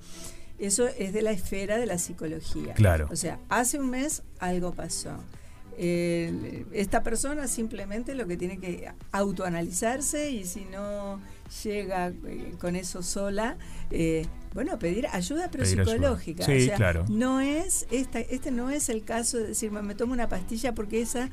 eso 0.59 0.88
es 0.88 1.12
de 1.12 1.23
la 1.23 1.31
esfera 1.31 1.79
de 1.79 1.87
la 1.87 1.99
psicología. 1.99 2.75
Claro. 2.75 3.09
O 3.11 3.16
sea, 3.16 3.38
hace 3.49 3.79
un 3.79 3.90
mes 3.90 4.23
algo 4.38 4.73
pasó 4.73 5.18
esta 5.81 7.03
persona 7.03 7.47
simplemente 7.47 8.14
lo 8.14 8.27
que 8.27 8.37
tiene 8.37 8.59
que 8.59 8.90
autoanalizarse 9.12 10.31
y 10.33 10.44
si 10.44 10.64
no 10.64 11.21
llega 11.62 12.09
eh, 12.09 12.55
con 12.59 12.75
eso 12.75 13.03
sola, 13.03 13.57
eh, 13.90 14.27
bueno, 14.55 14.79
pedir 14.79 15.07
ayuda 15.12 15.49
pero 15.53 15.64
psicológica. 15.64 16.44
Sí, 16.44 16.71
claro. 16.75 17.05
No 17.09 17.40
es 17.40 17.87
esta, 17.92 18.18
este 18.18 18.51
no 18.51 18.71
es 18.71 18.88
el 18.88 19.05
caso 19.05 19.38
de 19.38 19.49
decir, 19.49 19.71
me 19.71 19.94
tomo 19.94 20.12
una 20.14 20.29
pastilla 20.29 20.75
porque 20.75 21.01
esa 21.01 21.31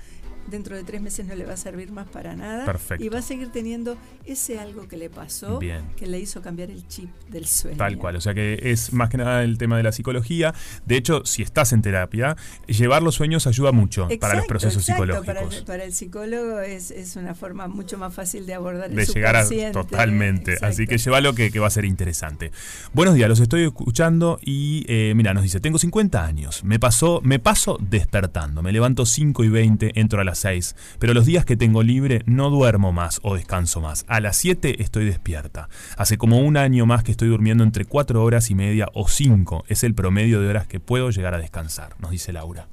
dentro 0.47 0.75
de 0.75 0.83
tres 0.83 1.01
meses 1.01 1.25
no 1.25 1.35
le 1.35 1.45
va 1.45 1.53
a 1.53 1.57
servir 1.57 1.91
más 1.91 2.07
para 2.07 2.35
nada. 2.35 2.65
Y 2.99 3.09
va 3.09 3.19
a 3.19 3.21
seguir 3.21 3.49
teniendo 3.49 3.97
ese 4.25 4.59
algo 4.59 4.87
que 4.87 4.97
le 4.97 5.09
pasó 5.09 5.59
que 5.59 6.07
le 6.07 6.19
hizo 6.19 6.41
cambiar 6.41 6.71
el 6.71 6.87
chip 6.87 7.09
del 7.29 7.45
sueño. 7.45 7.77
Tal 7.77 7.97
cual, 7.97 8.15
o 8.15 8.21
sea 8.21 8.33
que 8.33 8.59
es 8.61 8.93
más 8.93 9.09
que 9.09 9.17
nada 9.17 9.43
el 9.43 9.57
tema 9.57 9.77
de 9.77 9.83
la 9.83 9.91
psicología. 9.91 10.53
De 10.85 10.97
hecho, 10.97 11.25
si 11.25 11.41
estás 11.41 11.73
en 11.73 11.81
terapia, 11.81 12.35
llevar 12.67 13.03
los 13.03 13.15
sueños 13.15 13.47
ayuda 13.47 13.71
mucho 13.71 14.07
para 14.19 14.35
los 14.35 14.45
procesos 14.45 14.83
psicológicos. 14.83 15.25
Para 15.25 15.41
el, 15.41 15.63
para 15.63 15.83
el 15.83 15.93
psicólogo 15.93 16.59
es, 16.59 16.91
es, 16.91 17.15
una 17.15 17.33
forma 17.33 17.67
mucho 17.67 17.97
más 17.97 18.13
fácil 18.13 18.45
de 18.45 18.53
abordar 18.53 18.89
de 18.89 19.05
llegar 19.05 19.35
a 19.35 19.45
totalmente. 19.71 20.57
Así 20.61 20.87
que 20.87 20.97
lleva 20.97 21.21
lo 21.21 21.33
que, 21.33 21.51
que, 21.51 21.59
va 21.59 21.67
a 21.67 21.71
ser 21.71 21.85
interesante. 21.85 22.51
Buenos 22.93 23.15
días, 23.15 23.29
los 23.29 23.39
estoy 23.39 23.63
escuchando 23.63 24.39
y 24.41 24.85
eh, 24.87 25.13
mira, 25.15 25.33
nos 25.33 25.43
dice, 25.43 25.59
tengo 25.59 25.77
50 25.77 26.25
años, 26.25 26.63
me 26.63 26.79
pasó, 26.79 27.21
me 27.23 27.39
paso 27.39 27.77
despertando, 27.79 28.61
me 28.61 28.71
levanto 28.71 29.05
5 29.05 29.43
y 29.43 29.49
20, 29.49 29.99
entro 29.99 30.21
a 30.21 30.23
la 30.35 30.51
6, 30.51 30.75
pero 30.99 31.13
los 31.13 31.25
días 31.25 31.45
que 31.45 31.55
tengo 31.55 31.81
libre 31.81 32.21
no 32.25 32.49
duermo 32.49 32.91
más 32.91 33.19
o 33.23 33.35
descanso 33.35 33.81
más. 33.81 34.05
A 34.07 34.19
las 34.19 34.37
7 34.37 34.81
estoy 34.81 35.05
despierta. 35.05 35.69
Hace 35.97 36.17
como 36.17 36.39
un 36.39 36.57
año 36.57 36.85
más 36.85 37.03
que 37.03 37.11
estoy 37.11 37.29
durmiendo 37.29 37.63
entre 37.63 37.85
4 37.85 38.23
horas 38.23 38.51
y 38.51 38.55
media 38.55 38.89
o 38.93 39.07
5. 39.07 39.65
Es 39.67 39.83
el 39.83 39.95
promedio 39.95 40.41
de 40.41 40.49
horas 40.49 40.67
que 40.67 40.79
puedo 40.79 41.09
llegar 41.09 41.33
a 41.33 41.39
descansar, 41.39 41.95
nos 41.99 42.11
dice 42.11 42.33
Laura. 42.33 42.67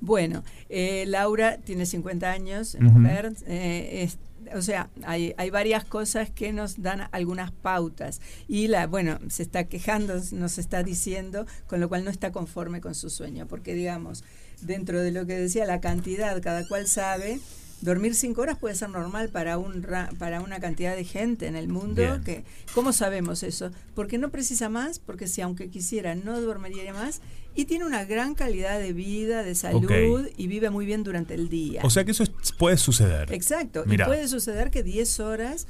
Bueno, 0.00 0.42
eh, 0.68 1.04
Laura 1.06 1.58
tiene 1.58 1.86
50 1.86 2.30
años, 2.30 2.76
mujer, 2.80 3.32
eh, 3.46 4.10
o 4.54 4.62
sea, 4.62 4.90
hay, 5.04 5.34
hay, 5.36 5.50
varias 5.50 5.84
cosas 5.84 6.30
que 6.30 6.52
nos 6.52 6.82
dan 6.82 7.08
algunas 7.12 7.50
pautas. 7.50 8.20
Y 8.48 8.68
la, 8.68 8.86
bueno, 8.86 9.18
se 9.28 9.42
está 9.42 9.64
quejando, 9.64 10.20
nos 10.32 10.58
está 10.58 10.82
diciendo, 10.82 11.46
con 11.66 11.80
lo 11.80 11.88
cual 11.88 12.04
no 12.04 12.10
está 12.10 12.32
conforme 12.32 12.80
con 12.80 12.94
su 12.94 13.10
sueño. 13.10 13.46
Porque, 13.46 13.74
digamos, 13.74 14.24
dentro 14.60 15.00
de 15.00 15.12
lo 15.12 15.26
que 15.26 15.36
decía, 15.36 15.66
la 15.66 15.80
cantidad, 15.80 16.40
cada 16.42 16.66
cual 16.66 16.86
sabe. 16.86 17.40
Dormir 17.80 18.14
cinco 18.14 18.42
horas 18.42 18.58
puede 18.58 18.76
ser 18.76 18.90
normal 18.90 19.28
para 19.30 19.58
un 19.58 19.84
para 20.16 20.40
una 20.40 20.60
cantidad 20.60 20.94
de 20.94 21.02
gente 21.02 21.48
en 21.48 21.56
el 21.56 21.66
mundo. 21.66 22.20
Que, 22.24 22.44
¿Cómo 22.74 22.92
sabemos 22.92 23.42
eso? 23.42 23.72
Porque 23.96 24.18
no 24.18 24.30
precisa 24.30 24.68
más, 24.68 25.00
porque 25.00 25.26
si 25.26 25.40
aunque 25.40 25.68
quisiera 25.68 26.14
no 26.14 26.40
dormiría 26.40 26.94
más 26.94 27.20
y 27.54 27.66
tiene 27.66 27.84
una 27.84 28.04
gran 28.04 28.34
calidad 28.34 28.78
de 28.78 28.92
vida, 28.92 29.42
de 29.42 29.54
salud 29.54 30.28
y 30.36 30.46
vive 30.46 30.70
muy 30.70 30.86
bien 30.86 31.02
durante 31.02 31.34
el 31.34 31.48
día. 31.48 31.80
O 31.84 31.90
sea 31.90 32.04
que 32.04 32.12
eso 32.12 32.24
puede 32.58 32.76
suceder. 32.76 33.32
Exacto. 33.32 33.84
Y 33.86 33.98
puede 33.98 34.28
suceder 34.28 34.70
que 34.70 34.82
10 34.82 35.20
horas 35.20 35.66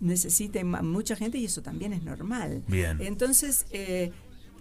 necesite 0.00 0.64
mucha 0.64 1.14
gente 1.14 1.38
y 1.38 1.44
eso 1.44 1.62
también 1.62 1.92
es 1.92 2.02
normal. 2.02 2.62
Bien. 2.66 2.98
Entonces, 3.00 3.66
eh, 3.70 4.10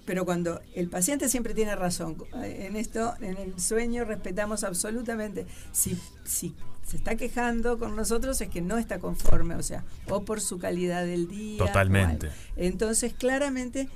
pero 0.05 0.25
cuando 0.25 0.61
el 0.75 0.89
paciente 0.89 1.29
siempre 1.29 1.53
tiene 1.53 1.75
razón, 1.75 2.17
eh, 2.43 2.65
en 2.67 2.75
esto, 2.75 3.13
en 3.21 3.37
el 3.37 3.59
sueño 3.59 4.05
respetamos 4.05 4.63
absolutamente. 4.63 5.45
Si, 5.71 5.97
si 6.23 6.55
se 6.89 6.97
está 6.97 7.15
quejando 7.15 7.77
con 7.77 7.95
nosotros 7.95 8.41
es 8.41 8.49
que 8.49 8.61
no 8.61 8.77
está 8.77 8.99
conforme, 8.99 9.55
o 9.55 9.61
sea, 9.61 9.83
o 10.09 10.25
por 10.25 10.41
su 10.41 10.57
calidad 10.57 11.05
del 11.05 11.27
día. 11.27 11.59
Totalmente. 11.59 12.29
Entonces, 12.55 13.13
claramente 13.13 13.87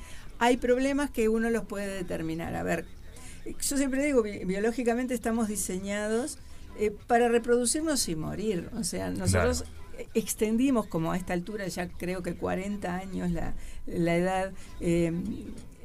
hay 0.44 0.58
problemas 0.58 1.10
que 1.10 1.30
uno 1.30 1.50
los 1.50 1.64
puede 1.64 1.88
determinar. 1.88 2.54
A 2.56 2.64
ver, 2.64 2.84
yo 3.46 3.78
siempre 3.78 4.04
digo, 4.04 4.24
biológicamente 4.24 5.14
estamos 5.14 5.48
diseñados 5.48 6.38
eh, 6.78 6.92
para 7.08 7.30
reproducirnos 7.30 8.10
y 8.10 8.18
morir. 8.18 8.70
O 8.78 8.84
sea, 8.84 9.10
nosotros 9.10 9.64
extendimos 10.14 10.86
como 10.88 11.14
a 11.14 11.18
esta 11.18 11.32
altura, 11.32 11.66
ya 11.70 11.88
creo 11.88 12.24
que 12.24 12.36
40 12.36 12.94
años 12.94 13.32
la, 13.32 13.54
la 13.88 14.18
edad 14.18 14.52
eh, 14.82 15.14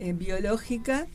eh, 0.00 0.12
biológica 0.12 1.06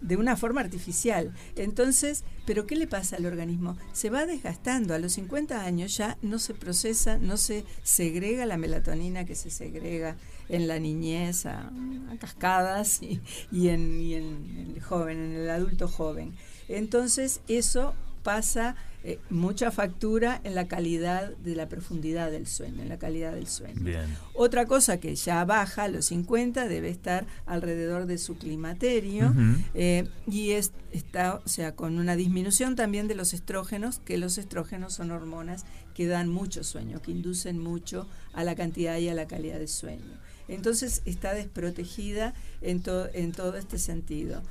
de 0.00 0.16
una 0.16 0.36
forma 0.36 0.60
artificial. 0.60 1.32
Entonces, 1.56 2.24
¿pero 2.46 2.66
qué 2.66 2.76
le 2.76 2.86
pasa 2.86 3.16
al 3.16 3.26
organismo? 3.26 3.76
Se 3.92 4.10
va 4.10 4.26
desgastando. 4.26 4.94
A 4.94 4.98
los 4.98 5.12
50 5.12 5.64
años 5.64 5.96
ya 5.96 6.18
no 6.22 6.38
se 6.38 6.54
procesa, 6.54 7.18
no 7.18 7.36
se 7.36 7.64
segrega 7.82 8.46
la 8.46 8.56
melatonina 8.56 9.24
que 9.24 9.34
se 9.34 9.50
segrega 9.50 10.16
en 10.48 10.68
la 10.68 10.78
niñez 10.78 11.46
a, 11.46 11.72
cascadas 12.20 13.00
y, 13.02 13.68
en, 13.68 14.00
y 14.00 14.14
en 14.14 14.74
el 14.74 14.82
joven, 14.82 15.18
en 15.18 15.32
el 15.32 15.50
adulto 15.50 15.88
joven. 15.88 16.34
Entonces, 16.68 17.40
eso 17.48 17.94
pasa 18.22 18.76
eh, 19.06 19.18
mucha 19.28 19.70
factura 19.70 20.40
en 20.44 20.54
la 20.54 20.66
calidad 20.66 21.36
de 21.36 21.54
la 21.54 21.68
profundidad 21.68 22.30
del 22.30 22.46
sueño, 22.46 22.80
en 22.80 22.88
la 22.88 22.98
calidad 22.98 23.34
del 23.34 23.46
sueño. 23.46 23.84
Otra 24.32 24.64
cosa 24.64 24.98
que 24.98 25.14
ya 25.14 25.44
baja 25.44 25.82
a 25.82 25.88
los 25.88 26.06
50 26.06 26.66
debe 26.68 26.88
estar 26.88 27.26
alrededor 27.44 28.06
de 28.06 28.16
su 28.16 28.38
climaterio 28.38 29.34
eh, 29.74 30.08
y 30.26 30.52
es, 30.52 30.72
está, 30.90 31.34
o 31.44 31.46
sea, 31.46 31.76
con 31.76 31.98
una 31.98 32.16
disminución 32.16 32.76
también 32.76 33.06
de 33.06 33.14
los 33.14 33.34
estrógenos, 33.34 33.98
que 33.98 34.16
los 34.16 34.38
estrógenos 34.38 34.94
son 34.94 35.10
hormonas 35.10 35.66
que 35.94 36.06
dan 36.06 36.30
mucho 36.30 36.64
sueño, 36.64 37.02
que 37.02 37.10
inducen 37.10 37.58
mucho 37.58 38.06
a 38.32 38.42
la 38.42 38.54
cantidad 38.54 38.96
y 38.96 39.10
a 39.10 39.14
la 39.14 39.26
calidad 39.26 39.58
del 39.58 39.68
sueño. 39.68 40.18
Entonces 40.48 41.02
está 41.04 41.34
desprotegida 41.34 42.32
en, 42.62 42.82
en 43.12 43.32
todo 43.32 43.56
este 43.58 43.76
sentido, 43.76 44.42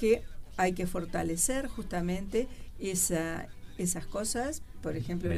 que 0.00 0.22
hay 0.56 0.72
que 0.72 0.86
fortalecer 0.86 1.68
justamente 1.68 2.48
esa, 2.78 3.48
esas 3.78 4.06
cosas. 4.06 4.62
Por 4.82 4.96
ejemplo, 4.96 5.30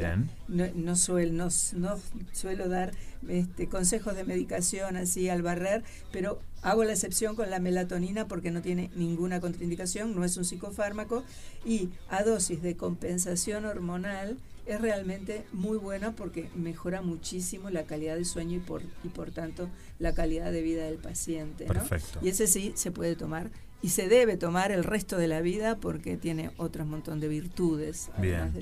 no, 0.49 0.65
no, 0.75 0.97
suelo, 0.97 1.49
no, 1.75 1.99
suelo 2.33 2.69
dar 2.69 2.93
este, 3.29 3.69
consejos 3.69 4.17
de 4.17 4.25
medicación 4.25 4.97
así 4.97 5.29
al 5.29 5.43
barrer, 5.43 5.85
pero 6.11 6.41
hago 6.63 6.85
la 6.85 6.93
excepción 6.93 7.37
con 7.37 7.51
la 7.51 7.61
melatonina 7.61 8.27
porque 8.27 8.51
no 8.51 8.63
tiene 8.63 8.91
ninguna 8.97 9.41
contraindicación, 9.41 10.15
no 10.15 10.25
es 10.25 10.37
un 10.37 10.45
psicofármaco 10.45 11.25
y 11.65 11.91
a 12.09 12.23
dosis 12.23 12.63
de 12.63 12.77
compensación 12.77 13.65
hormonal 13.65 14.39
es 14.67 14.81
realmente 14.81 15.45
muy 15.53 15.79
buena 15.79 16.13
porque 16.13 16.49
mejora 16.55 17.03
muchísimo 17.03 17.71
la 17.71 17.85
calidad 17.85 18.15
del 18.15 18.27
sueño 18.27 18.59
y 18.59 18.61
por, 18.61 18.83
y 19.05 19.09
por 19.09 19.31
tanto 19.31 19.69
la 19.99 20.15
calidad 20.15 20.53
de 20.53 20.63
vida 20.63 20.85
del 20.85 20.99
paciente. 20.99 21.67
Y 22.23 22.29
ese 22.29 22.47
sí 22.47 22.73
se 22.77 22.91
puede 22.91 23.17
tomar 23.17 23.51
y 23.83 23.91
se 23.91 24.09
debe 24.09 24.37
tomar 24.37 24.73
el 24.73 24.85
resto 24.85 25.17
de 25.17 25.29
la 25.29 25.41
vida 25.41 25.77
porque 25.77 26.17
tiene 26.17 26.51
otro 26.57 26.85
montón 26.85 27.21
de 27.21 27.29
virtudes, 27.29 28.11
además 28.17 28.53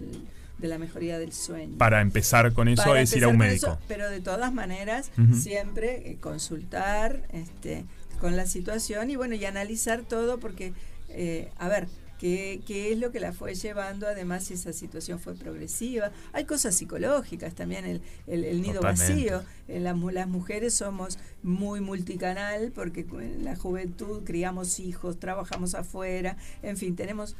de 0.58 0.68
la 0.68 0.78
mejoría 0.78 1.18
del 1.18 1.32
sueño. 1.32 1.78
Para 1.78 2.00
empezar 2.00 2.52
con 2.52 2.68
eso 2.68 2.96
es 2.96 3.14
ir 3.16 3.24
a 3.24 3.28
un 3.28 3.38
médico. 3.38 3.78
pero 3.86 4.10
de 4.10 4.20
todas 4.20 4.52
maneras, 4.52 5.10
siempre 5.32 6.10
eh, 6.10 6.18
consultar 6.20 7.22
este, 7.32 7.84
con 8.20 8.36
la 8.36 8.46
situación 8.46 9.10
y 9.10 9.16
bueno, 9.16 9.34
y 9.34 9.44
analizar 9.44 10.02
todo 10.02 10.38
porque, 10.38 10.72
eh, 11.08 11.50
a 11.58 11.68
ver, 11.68 11.88
qué, 12.18 12.62
es 12.92 12.98
lo 12.98 13.10
que 13.10 13.20
la 13.20 13.32
fue 13.32 13.54
llevando, 13.54 14.06
además 14.06 14.44
si 14.44 14.54
esa 14.54 14.72
situación 14.72 15.18
fue 15.20 15.34
progresiva. 15.34 16.10
Hay 16.32 16.44
cosas 16.44 16.74
psicológicas 16.74 17.54
también, 17.54 17.84
el, 17.84 18.02
el, 18.26 18.60
nido 18.60 18.80
vacío. 18.80 19.42
En 19.68 19.84
las, 19.84 19.96
las 19.98 20.28
mujeres 20.28 20.74
somos 20.74 21.18
muy 21.42 21.80
multicanal 21.80 22.72
porque 22.74 23.06
en 23.20 23.44
la 23.44 23.56
juventud 23.56 24.24
criamos 24.24 24.80
hijos, 24.80 25.18
trabajamos 25.18 25.74
afuera, 25.74 26.36
en 26.62 26.76
fin, 26.76 26.96
tenemos 26.96 27.36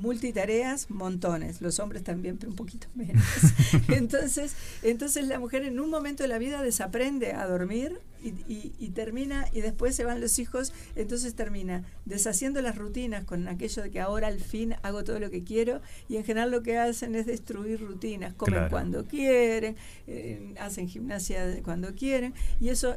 multitareas, 0.00 0.90
montones, 0.90 1.60
los 1.60 1.78
hombres 1.78 2.02
también, 2.02 2.36
pero 2.36 2.50
un 2.50 2.56
poquito 2.56 2.88
menos. 2.94 3.24
entonces, 3.88 4.54
entonces 4.82 5.26
la 5.26 5.38
mujer 5.38 5.64
en 5.64 5.80
un 5.80 5.90
momento 5.90 6.22
de 6.22 6.28
la 6.28 6.38
vida 6.38 6.62
desaprende 6.62 7.32
a 7.32 7.46
dormir 7.46 7.98
y, 8.22 8.88
termina, 8.90 9.46
y 9.52 9.60
después 9.60 9.94
se 9.94 10.04
van 10.04 10.20
los 10.20 10.38
hijos, 10.38 10.72
entonces 10.96 11.34
termina 11.34 11.84
deshaciendo 12.06 12.62
las 12.62 12.76
rutinas 12.76 13.24
con 13.24 13.48
aquello 13.48 13.82
de 13.82 13.90
que 13.90 14.00
ahora 14.00 14.28
al 14.28 14.40
fin 14.40 14.76
hago 14.82 15.04
todo 15.04 15.18
lo 15.18 15.30
que 15.30 15.44
quiero, 15.44 15.82
y 16.08 16.16
en 16.16 16.24
general 16.24 16.50
lo 16.50 16.62
que 16.62 16.78
hacen 16.78 17.14
es 17.14 17.26
destruir 17.26 17.80
rutinas, 17.80 18.32
comen 18.32 18.68
cuando 18.70 19.04
quieren, 19.04 19.76
eh, 20.06 20.54
hacen 20.58 20.88
gimnasia 20.88 21.62
cuando 21.62 21.94
quieren, 21.94 22.32
y 22.60 22.70
eso 22.70 22.96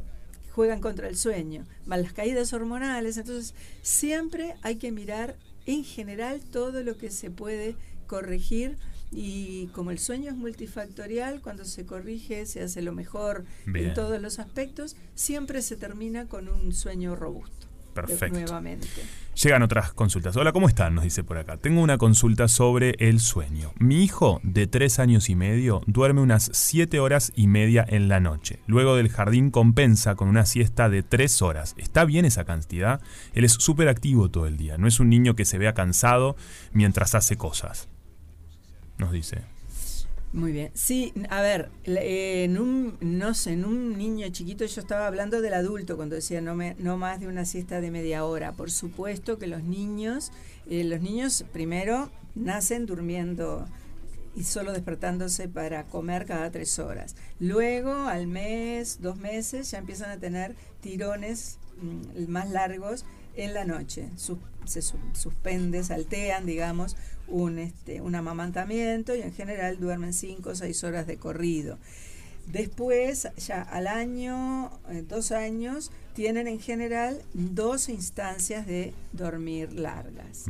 juegan 0.52 0.80
contra 0.80 1.10
el 1.10 1.18
sueño, 1.18 1.66
más 1.86 2.02
las 2.02 2.14
caídas 2.14 2.54
hormonales, 2.54 3.18
entonces 3.18 3.54
siempre 3.82 4.56
hay 4.62 4.78
que 4.78 4.92
mirar 4.92 5.36
en 5.68 5.84
general 5.84 6.42
todo 6.42 6.82
lo 6.82 6.98
que 6.98 7.12
se 7.12 7.30
puede 7.30 7.76
corregir 8.08 8.78
y 9.12 9.68
como 9.68 9.92
el 9.92 10.00
sueño 10.00 10.32
es 10.32 10.36
multifactorial, 10.36 11.42
cuando 11.42 11.64
se 11.64 11.86
corrige 11.86 12.46
se 12.46 12.62
hace 12.62 12.82
lo 12.82 12.92
mejor 12.92 13.46
en 13.66 13.94
todos 13.94 14.22
los 14.22 14.40
aspectos, 14.40 14.96
siempre 15.16 15.62
se 15.62 15.78
termina 15.78 16.28
con 16.28 16.50
un 16.50 16.74
sueño 16.74 17.16
robusto. 17.16 17.57
Perfecto. 18.06 18.40
Nuevamente. 18.40 18.88
Llegan 19.44 19.62
otras 19.62 19.94
consultas. 19.94 20.36
Hola, 20.36 20.52
¿cómo 20.52 20.68
están? 20.68 20.96
Nos 20.96 21.04
dice 21.04 21.24
por 21.24 21.38
acá. 21.38 21.58
Tengo 21.58 21.82
una 21.82 21.98
consulta 21.98 22.48
sobre 22.48 22.96
el 23.00 23.20
sueño. 23.20 23.72
Mi 23.78 24.04
hijo, 24.04 24.40
de 24.44 24.66
tres 24.66 25.00
años 25.00 25.30
y 25.30 25.36
medio, 25.36 25.82
duerme 25.86 26.22
unas 26.22 26.50
siete 26.54 27.00
horas 27.00 27.32
y 27.36 27.48
media 27.48 27.86
en 27.88 28.08
la 28.08 28.20
noche. 28.20 28.60
Luego 28.66 28.96
del 28.96 29.10
jardín 29.10 29.52
compensa 29.52 30.16
con 30.16 30.28
una 30.28 30.46
siesta 30.46 30.90
de 30.90 31.04
tres 31.04 31.42
horas. 31.42 31.76
¿Está 31.78 32.04
bien 32.06 32.26
esa 32.26 32.46
cantidad? 32.46 33.02
Él 33.34 33.44
es 33.44 33.54
súper 33.54 33.90
activo 33.90 34.30
todo 34.30 34.48
el 34.48 34.58
día. 34.58 34.78
No 34.78 34.88
es 34.88 35.00
un 35.00 35.10
niño 35.10 35.36
que 35.36 35.46
se 35.46 35.58
vea 35.58 35.74
cansado 35.74 36.36
mientras 36.72 37.14
hace 37.14 37.38
cosas. 37.38 37.90
Nos 38.98 39.12
dice. 39.12 39.57
Muy 40.34 40.52
bien. 40.52 40.72
Sí, 40.74 41.14
a 41.30 41.42
ver, 41.42 41.70
en 41.86 42.60
un, 42.60 42.98
no 43.00 43.34
sé, 43.34 43.54
en 43.54 43.64
un 43.66 43.98
niño 43.98 44.28
chiquito 44.30 44.66
yo 44.66 44.82
estaba 44.82 45.08
hablando 45.08 45.42
del 45.42 45.54
adulto 45.54 45.96
cuando 45.96 46.16
decía 46.16 46.42
no, 46.42 46.54
me, 46.54 46.76
no 46.80 46.98
más 46.98 47.20
de 47.22 47.28
una 47.28 47.46
siesta 47.46 47.80
de 47.80 47.92
media 47.92 48.26
hora. 48.26 48.52
Por 48.52 48.70
supuesto 48.70 49.38
que 49.38 49.48
los 49.48 49.64
niños, 49.64 50.32
eh, 50.70 50.84
los 50.84 51.02
niños 51.02 51.46
primero 51.54 52.12
nacen 52.36 52.86
durmiendo 52.86 53.66
y 54.36 54.44
solo 54.44 54.74
despertándose 54.74 55.48
para 55.48 55.86
comer 55.86 56.26
cada 56.26 56.52
tres 56.52 56.78
horas. 56.78 57.16
Luego, 57.40 57.94
al 57.94 58.28
mes, 58.28 59.00
dos 59.02 59.18
meses, 59.18 59.72
ya 59.72 59.80
empiezan 59.80 60.12
a 60.12 60.18
tener 60.18 60.56
tirones 60.82 61.58
mm, 61.82 62.30
más 62.30 62.50
largos 62.52 63.06
en 63.38 63.54
la 63.54 63.66
noche. 63.66 64.10
se 64.66 64.82
suspende, 65.14 65.84
saltean, 65.84 66.46
digamos, 66.46 66.98
un, 67.28 67.60
este, 67.60 68.02
un 68.02 68.16
amamantamiento 68.16 69.16
y 69.16 69.22
en 69.22 69.34
general 69.34 69.80
duermen 69.80 70.14
5 70.14 70.50
o 70.50 70.56
6 70.56 70.84
horas 70.84 71.08
de 71.08 71.18
corrido. 71.18 71.78
Después, 72.48 73.28
ya 73.46 73.62
al 73.62 73.88
año, 73.88 74.72
eh, 74.90 75.04
dos 75.06 75.34
años, 75.34 75.92
tienen 76.14 76.48
en 76.48 76.60
general 76.60 77.22
dos 77.34 77.90
instancias 77.90 78.66
de 78.66 78.94
dormir 79.12 79.74
largas, 79.74 80.46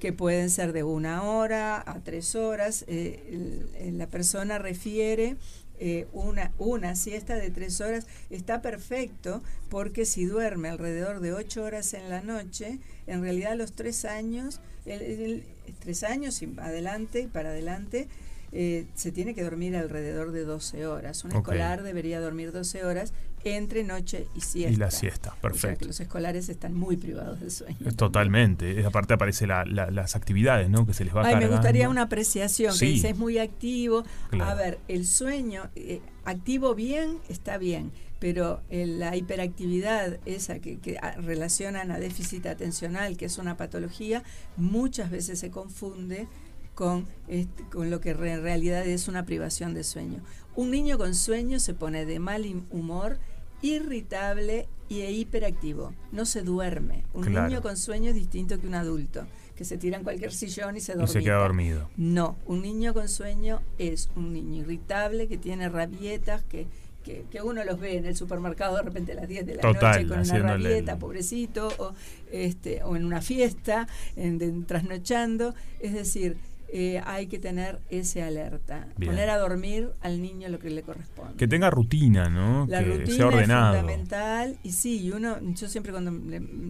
que 0.00 0.12
pueden 0.12 0.48
ser 0.48 0.72
de 0.72 0.82
una 0.82 1.22
hora 1.22 1.80
a 1.86 2.00
tres 2.00 2.34
horas. 2.34 2.86
Eh, 2.88 3.92
la 3.92 4.06
persona 4.08 4.58
refiere 4.58 5.36
eh, 5.78 6.06
una, 6.12 6.52
una 6.58 6.94
siesta 6.94 7.34
de 7.34 7.50
tres 7.50 7.80
horas 7.80 8.06
está 8.30 8.62
perfecto 8.62 9.42
porque 9.68 10.04
si 10.04 10.24
duerme 10.24 10.68
alrededor 10.68 11.20
de 11.20 11.32
ocho 11.32 11.64
horas 11.64 11.94
en 11.94 12.08
la 12.08 12.20
noche, 12.20 12.78
en 13.06 13.22
realidad 13.22 13.52
a 13.52 13.56
los 13.56 13.72
tres 13.72 14.04
años, 14.04 14.60
el, 14.86 15.44
tres 15.80 16.02
años 16.04 16.40
y 16.42 16.54
adelante 16.58 17.20
y 17.20 17.26
para 17.26 17.50
adelante, 17.50 18.08
eh, 18.52 18.86
se 18.94 19.12
tiene 19.12 19.34
que 19.34 19.42
dormir 19.42 19.74
alrededor 19.76 20.30
de 20.30 20.44
12 20.44 20.86
horas. 20.86 21.24
Un 21.24 21.32
escolar 21.32 21.82
debería 21.82 22.20
dormir 22.20 22.52
12 22.52 22.84
horas 22.84 23.12
entre 23.44 23.84
noche 23.84 24.26
y 24.34 24.40
siesta. 24.40 24.72
Y 24.72 24.76
la 24.76 24.90
siesta, 24.90 25.34
perfecto. 25.40 25.86
los 25.86 26.00
escolares 26.00 26.48
están 26.48 26.74
muy 26.74 26.96
privados 26.96 27.40
de 27.40 27.50
sueño. 27.50 27.78
Totalmente. 27.96 28.84
Aparte 28.84 29.14
aparece 29.14 29.46
las 29.46 30.16
actividades, 30.16 30.68
¿no? 30.70 30.86
Que 30.86 30.94
se 30.94 31.04
les 31.04 31.14
va 31.14 31.26
Ay, 31.26 31.36
me 31.36 31.48
gustaría 31.48 31.88
una 31.88 32.02
apreciación, 32.02 32.76
que 32.78 32.86
dice 32.86 33.10
es 33.10 33.18
muy 33.18 33.38
activo. 33.38 34.04
A 34.40 34.54
ver, 34.54 34.78
el 34.88 35.06
sueño, 35.06 35.70
eh, 35.76 36.00
activo 36.24 36.74
bien, 36.74 37.18
está 37.28 37.58
bien, 37.58 37.92
pero 38.18 38.62
la 38.70 39.16
hiperactividad, 39.16 40.18
esa 40.26 40.60
que, 40.60 40.78
que, 40.78 40.98
relacionan 41.16 41.90
a 41.90 41.98
déficit 41.98 42.46
atencional, 42.46 43.16
que 43.16 43.24
es 43.24 43.38
una 43.38 43.56
patología, 43.56 44.22
muchas 44.56 45.10
veces 45.10 45.40
se 45.40 45.50
confunde 45.50 46.28
con, 46.74 47.06
este, 47.28 47.64
con 47.64 47.90
lo 47.90 48.00
que 48.00 48.10
en 48.10 48.42
realidad 48.42 48.86
es 48.86 49.08
una 49.08 49.24
privación 49.24 49.74
de 49.74 49.84
sueño. 49.84 50.22
Un 50.54 50.70
niño 50.70 50.98
con 50.98 51.14
sueño 51.14 51.58
se 51.60 51.74
pone 51.74 52.04
de 52.04 52.18
mal 52.18 52.44
humor 52.70 53.18
irritable 53.62 54.68
y 54.88 55.02
hiperactivo. 55.02 55.94
No 56.10 56.26
se 56.26 56.42
duerme. 56.42 57.04
Un 57.14 57.32
niño 57.32 57.62
con 57.62 57.76
sueño 57.76 58.10
es 58.10 58.14
distinto 58.14 58.60
que 58.60 58.66
un 58.66 58.74
adulto, 58.74 59.26
que 59.56 59.64
se 59.64 59.78
tira 59.78 59.96
en 59.96 60.04
cualquier 60.04 60.32
sillón 60.32 60.76
y 60.76 60.80
se 60.80 60.92
duerme. 60.92 61.10
Y 61.10 61.12
se 61.12 61.22
queda 61.22 61.36
dormido. 61.36 61.88
No, 61.96 62.36
un 62.46 62.60
niño 62.60 62.92
con 62.92 63.08
sueño 63.08 63.62
es 63.78 64.10
un 64.16 64.32
niño 64.32 64.62
irritable, 64.62 65.28
que 65.28 65.38
tiene 65.38 65.68
rabietas, 65.68 66.42
que, 66.44 66.66
que, 67.02 67.42
uno 67.42 67.64
los 67.64 67.80
ve 67.80 67.96
en 67.96 68.06
el 68.06 68.16
supermercado 68.16 68.76
de 68.76 68.82
repente 68.82 69.12
a 69.12 69.14
las 69.16 69.28
10 69.28 69.46
de 69.46 69.54
la 69.56 69.62
noche 69.62 70.06
con 70.06 70.20
una 70.20 70.38
rabieta, 70.38 70.98
pobrecito, 70.98 71.68
o, 71.78 71.94
este, 72.30 72.82
o 72.84 72.94
en 72.96 73.04
una 73.04 73.22
fiesta, 73.22 73.88
en, 74.16 74.64
trasnochando. 74.66 75.54
Es 75.80 75.94
decir, 75.94 76.36
eh, 76.74 77.02
hay 77.04 77.26
que 77.26 77.38
tener 77.38 77.82
ese 77.90 78.22
alerta. 78.22 78.88
Poner 78.96 79.28
a 79.28 79.36
dormir 79.36 79.90
al 80.00 80.22
niño 80.22 80.48
lo 80.48 80.58
que 80.58 80.70
le 80.70 80.82
corresponde. 80.82 81.36
Que 81.36 81.46
tenga 81.46 81.68
rutina, 81.68 82.30
¿no? 82.30 82.66
La 82.66 82.82
que 82.82 82.96
rutina 82.96 83.14
sea 83.14 83.26
ordenado. 83.26 83.74
es 83.74 83.80
fundamental. 83.82 84.58
Y 84.62 84.72
sí, 84.72 85.12
uno, 85.12 85.36
yo 85.52 85.68
siempre 85.68 85.92
cuando 85.92 86.10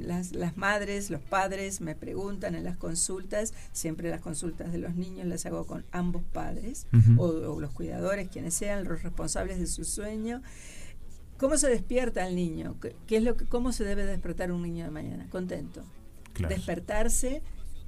las, 0.05 0.33
las, 0.33 0.57
madres, 0.57 1.09
los 1.09 1.21
padres 1.21 1.81
me 1.81 1.95
preguntan 1.95 2.57
en 2.57 2.65
las 2.65 2.77
consultas, 2.77 3.55
siempre 3.71 4.11
las 4.11 4.21
consultas 4.21 4.73
de 4.73 4.79
los 4.79 4.97
niños 4.97 5.25
las 5.29 5.47
hago 5.47 5.69
con 5.69 5.85
ambos 5.93 6.25
padres 6.33 6.89
o, 7.17 7.61
los 7.61 7.71
cuidadores, 7.71 8.29
quienes 8.29 8.55
sean 8.55 8.83
los 8.83 9.03
responsables 9.05 9.61
de 9.61 9.69
su 9.69 9.85
sueño. 9.85 10.43
¿Cómo 11.39 11.57
se 11.57 11.69
despierta 11.69 12.27
el 12.27 12.35
niño? 12.35 12.75
¿Qué, 13.07 13.17
es 13.17 13.23
lo 13.23 13.37
que, 13.37 13.45
¿Cómo 13.45 13.71
se 13.71 13.85
debe 13.85 14.05
despertar 14.05 14.51
un 14.51 14.63
niño 14.63 14.85
de 14.85 14.91
mañana? 14.91 15.29
Contento. 15.31 15.85
Despertarse 16.49 17.41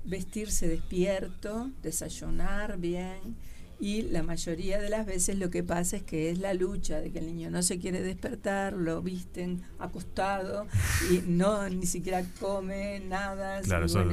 vestirse 0.05 0.69
despierto, 0.69 1.71
desayunar 1.83 2.79
bien. 2.79 3.37
Y 3.81 4.03
la 4.03 4.23
mayoría 4.23 4.81
de 4.81 4.89
las 4.89 5.07
veces 5.07 5.39
lo 5.39 5.51
que 5.51 5.63
pasa 5.63 5.97
es 5.97 6.03
que 6.03 6.31
es 6.31 6.39
la 6.39 6.55
lucha 6.55 7.01
de 7.01 7.11
que 7.11 7.19
el 7.19 7.27
niño 7.27 7.51
no 7.51 7.63
se 7.63 7.79
quiere 7.79 8.01
despertar, 8.03 8.73
lo 8.73 9.03
visten 9.03 9.63
acostado 9.79 10.67
y 11.11 11.23
no 11.27 11.69
ni 11.69 11.87
siquiera 11.87 12.25
come 12.41 13.01
nada 13.01 13.61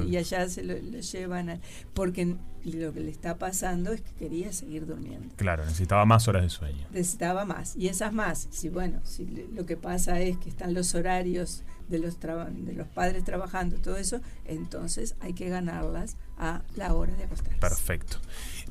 y, 0.06 0.17
allá 0.17 0.50
se 0.50 0.63
lo, 0.63 0.76
llevan 0.76 1.50
a, 1.50 1.60
porque 1.93 2.36
lo 2.63 2.93
que 2.93 3.00
le 3.00 3.10
está 3.10 3.38
pasando 3.38 3.91
es 3.91 4.02
que 4.02 4.12
quería 4.13 4.52
seguir 4.54 4.86
durmiendo. 4.86 5.34
Claro, 5.36 5.63
necesitaba 5.65 6.06
más 6.06 6.28
horas 6.28 6.43
de 6.43 6.50
sueño. 6.50 6.88
Necesitaba 6.91 7.45
más 7.45 7.76
y 7.76 7.88
esas 7.88 8.13
más, 8.13 8.47
si 8.52 8.69
bueno, 8.69 9.00
si 9.04 9.26
lo 9.54 9.65
que 9.65 9.78
pasa 9.78 10.19
es 10.19 10.38
que 10.38 10.50
están 10.50 10.74
los 10.74 10.93
horarios 10.95 11.63
de 11.91 12.00
los, 12.00 12.19
de 12.19 12.74
los 12.74 12.88
padres 12.88 13.24
trabajando, 13.24 13.78
todo 13.78 13.97
eso, 13.97 14.21
entonces 14.45 15.15
hay 15.19 15.34
que 15.34 15.50
ganarlas 15.50 16.17
a 16.38 16.62
la 16.76 16.93
hora 16.93 17.13
de 17.13 17.26
acostarse. 17.26 17.60
Perfecto. 17.60 18.17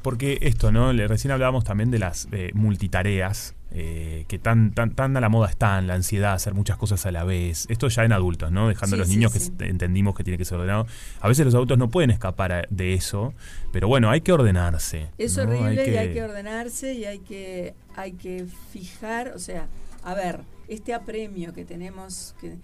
Porque 0.03 0.39
esto, 0.43 0.73
¿no? 0.73 0.93
Recién 0.93 1.31
hablábamos 1.33 1.65
también 1.65 1.91
de 1.91 1.99
las 1.99 2.29
eh, 2.33 2.51
multitareas, 2.55 3.55
eh, 3.73 4.25
que 4.27 4.39
tan, 4.39 4.73
tan, 4.73 4.95
tan 4.95 5.17
a 5.17 5.21
la 5.21 5.29
moda 5.29 5.49
están, 5.49 5.87
la 5.87 5.95
ansiedad, 5.95 6.33
hacer 6.33 6.55
muchas 6.55 6.77
cosas 6.77 7.05
a 7.07 7.13
la 7.13 7.23
vez. 7.25 7.67
Esto 7.69 7.89
ya 7.89 8.05
en 8.05 8.13
adultos, 8.13 8.51
¿no? 8.51 8.69
Dejando 8.69 8.97
a 8.97 8.99
los 8.99 9.09
niños 9.09 9.33
que 9.33 9.67
entendimos 9.67 10.17
que 10.17 10.25
tiene 10.25 10.39
que 10.39 10.45
ser 10.45 10.59
ordenado. 10.59 10.87
A 11.21 11.29
veces 11.29 11.45
los 11.45 11.55
adultos 11.55 11.79
no 11.79 11.91
pueden 11.91 12.11
escapar 12.11 12.67
de 12.71 12.95
eso, 12.95 13.35
pero 13.73 13.87
bueno, 13.87 14.11
hay 14.11 14.23
que 14.23 14.33
ordenarse. 14.33 15.09
Es 15.19 15.39
horrible 15.39 15.89
y 15.89 15.97
hay 15.97 16.13
que 16.13 16.23
ordenarse 16.23 16.95
y 16.95 17.05
hay 17.05 17.21
que, 17.21 17.75
hay 17.95 18.13
que 18.13 18.47
fijar, 18.73 19.33
o 19.37 19.39
sea, 19.39 19.69
a 20.03 20.15
ver, 20.15 20.41
este 20.67 20.95
apremio 20.95 21.53
que 21.53 21.65
tenemos, 21.65 22.35
que 22.41 22.57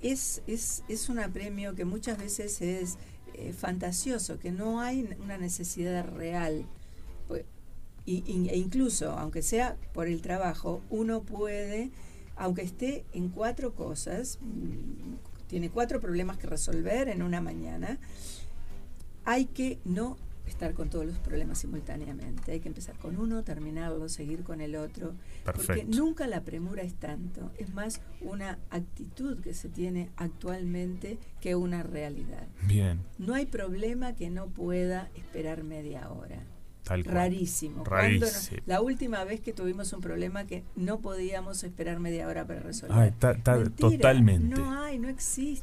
es, 0.00 0.42
es, 0.46 0.84
es 0.88 1.08
un 1.08 1.18
apremio 1.18 1.74
que 1.74 1.84
muchas 1.84 2.18
veces 2.18 2.60
es 2.62 2.98
eh, 3.34 3.52
fantasioso, 3.52 4.38
que 4.38 4.52
no 4.52 4.80
hay 4.80 5.08
una 5.20 5.38
necesidad 5.38 6.06
real. 6.06 6.64
Y, 8.06 8.48
e 8.48 8.56
incluso, 8.56 9.12
aunque 9.12 9.42
sea 9.42 9.76
por 9.92 10.06
el 10.08 10.20
trabajo, 10.20 10.82
uno 10.90 11.22
puede, 11.22 11.90
aunque 12.36 12.62
esté 12.62 13.04
en 13.12 13.30
cuatro 13.30 13.74
cosas, 13.74 14.38
mm, 14.40 15.46
tiene 15.46 15.70
cuatro 15.70 16.00
problemas 16.00 16.36
que 16.36 16.46
resolver 16.46 17.08
en 17.08 17.22
una 17.22 17.40
mañana, 17.40 17.98
hay 19.24 19.46
que 19.46 19.78
no 19.84 20.18
estar 20.46 20.74
con 20.74 20.90
todos 20.90 21.06
los 21.06 21.18
problemas 21.18 21.58
simultáneamente. 21.58 22.52
Hay 22.52 22.60
que 22.60 22.68
empezar 22.68 22.96
con 22.98 23.18
uno, 23.18 23.42
terminarlo, 23.42 24.08
seguir 24.08 24.42
con 24.42 24.60
el 24.60 24.76
otro. 24.76 25.14
Porque 25.44 25.84
nunca 25.84 26.26
la 26.26 26.42
premura 26.42 26.82
es 26.82 26.94
tanto. 26.94 27.50
Es 27.58 27.72
más 27.74 28.00
una 28.20 28.58
actitud 28.70 29.40
que 29.40 29.54
se 29.54 29.68
tiene 29.68 30.10
actualmente 30.16 31.18
que 31.40 31.54
una 31.54 31.82
realidad. 31.82 32.46
Bien. 32.66 33.00
No 33.18 33.34
hay 33.34 33.46
problema 33.46 34.14
que 34.14 34.30
no 34.30 34.46
pueda 34.48 35.10
esperar 35.14 35.64
media 35.64 36.10
hora. 36.10 36.42
Rarísimo. 37.10 37.84
la 38.66 38.80
última 38.80 39.24
vez 39.24 39.40
que 39.40 39.52
tuvimos 39.52 39.92
un 39.92 40.00
problema 40.00 40.46
que 40.46 40.64
no 40.76 41.00
podíamos 41.00 41.64
esperar 41.64 41.98
media 41.98 42.28
hora 42.28 42.46
para 42.46 42.60
resolver. 42.60 42.96
totalmente. 43.70 44.56
No 44.56 44.80
hay, 44.82 44.98
no 44.98 45.08
existe. 45.08 45.62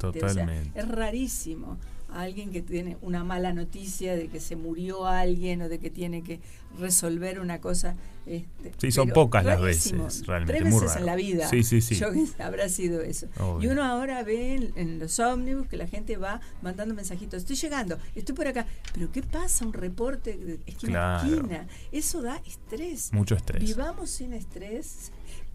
es 0.74 0.88
rarísimo 0.88 1.78
alguien 2.14 2.50
que 2.50 2.62
tiene 2.62 2.96
una 3.02 3.24
mala 3.24 3.52
noticia 3.52 4.16
de 4.16 4.28
que 4.28 4.40
se 4.40 4.56
murió 4.56 5.06
alguien 5.06 5.62
o 5.62 5.68
de 5.68 5.78
que 5.78 5.90
tiene 5.90 6.22
que 6.22 6.40
resolver 6.78 7.40
una 7.40 7.60
cosa. 7.60 7.96
Este, 8.24 8.72
sí, 8.78 8.92
son 8.92 9.08
pocas 9.08 9.44
las 9.44 9.60
veces, 9.60 10.26
realmente. 10.26 10.60
Tres 10.60 10.74
veces 10.74 10.96
en 10.96 11.06
la 11.06 11.16
vida. 11.16 11.48
Sí, 11.48 11.64
sí, 11.64 11.80
sí. 11.80 11.96
Yo 11.96 12.08
habrá 12.38 12.68
sido 12.68 13.02
eso. 13.02 13.26
Y 13.60 13.66
uno 13.66 13.84
ahora 13.84 14.22
ve 14.22 14.72
en, 14.74 14.98
los 14.98 15.18
ómnibus 15.18 15.66
que 15.66 15.76
la 15.76 15.86
gente 15.86 16.16
va 16.16 16.40
mandando 16.62 16.94
mensajitos. 16.94 17.42
Estoy 17.42 17.56
llegando, 17.56 17.98
estoy 18.14 18.34
por 18.34 18.46
acá. 18.46 18.66
Pero 18.94 19.10
¿qué 19.10 19.22
pasa? 19.22 19.66
Un 19.66 19.72
reporte 19.72 20.36
de 20.36 20.60
esquina 20.66 21.20
a 21.20 21.26
esquina. 21.26 21.66
Eso 21.90 22.22
da 22.22 22.40
estrés. 22.46 23.12
Mucho 23.12 23.34
estrés. 23.34 23.62
Vivamos 23.62 24.10
sin 24.10 24.32
estrés 24.32 25.10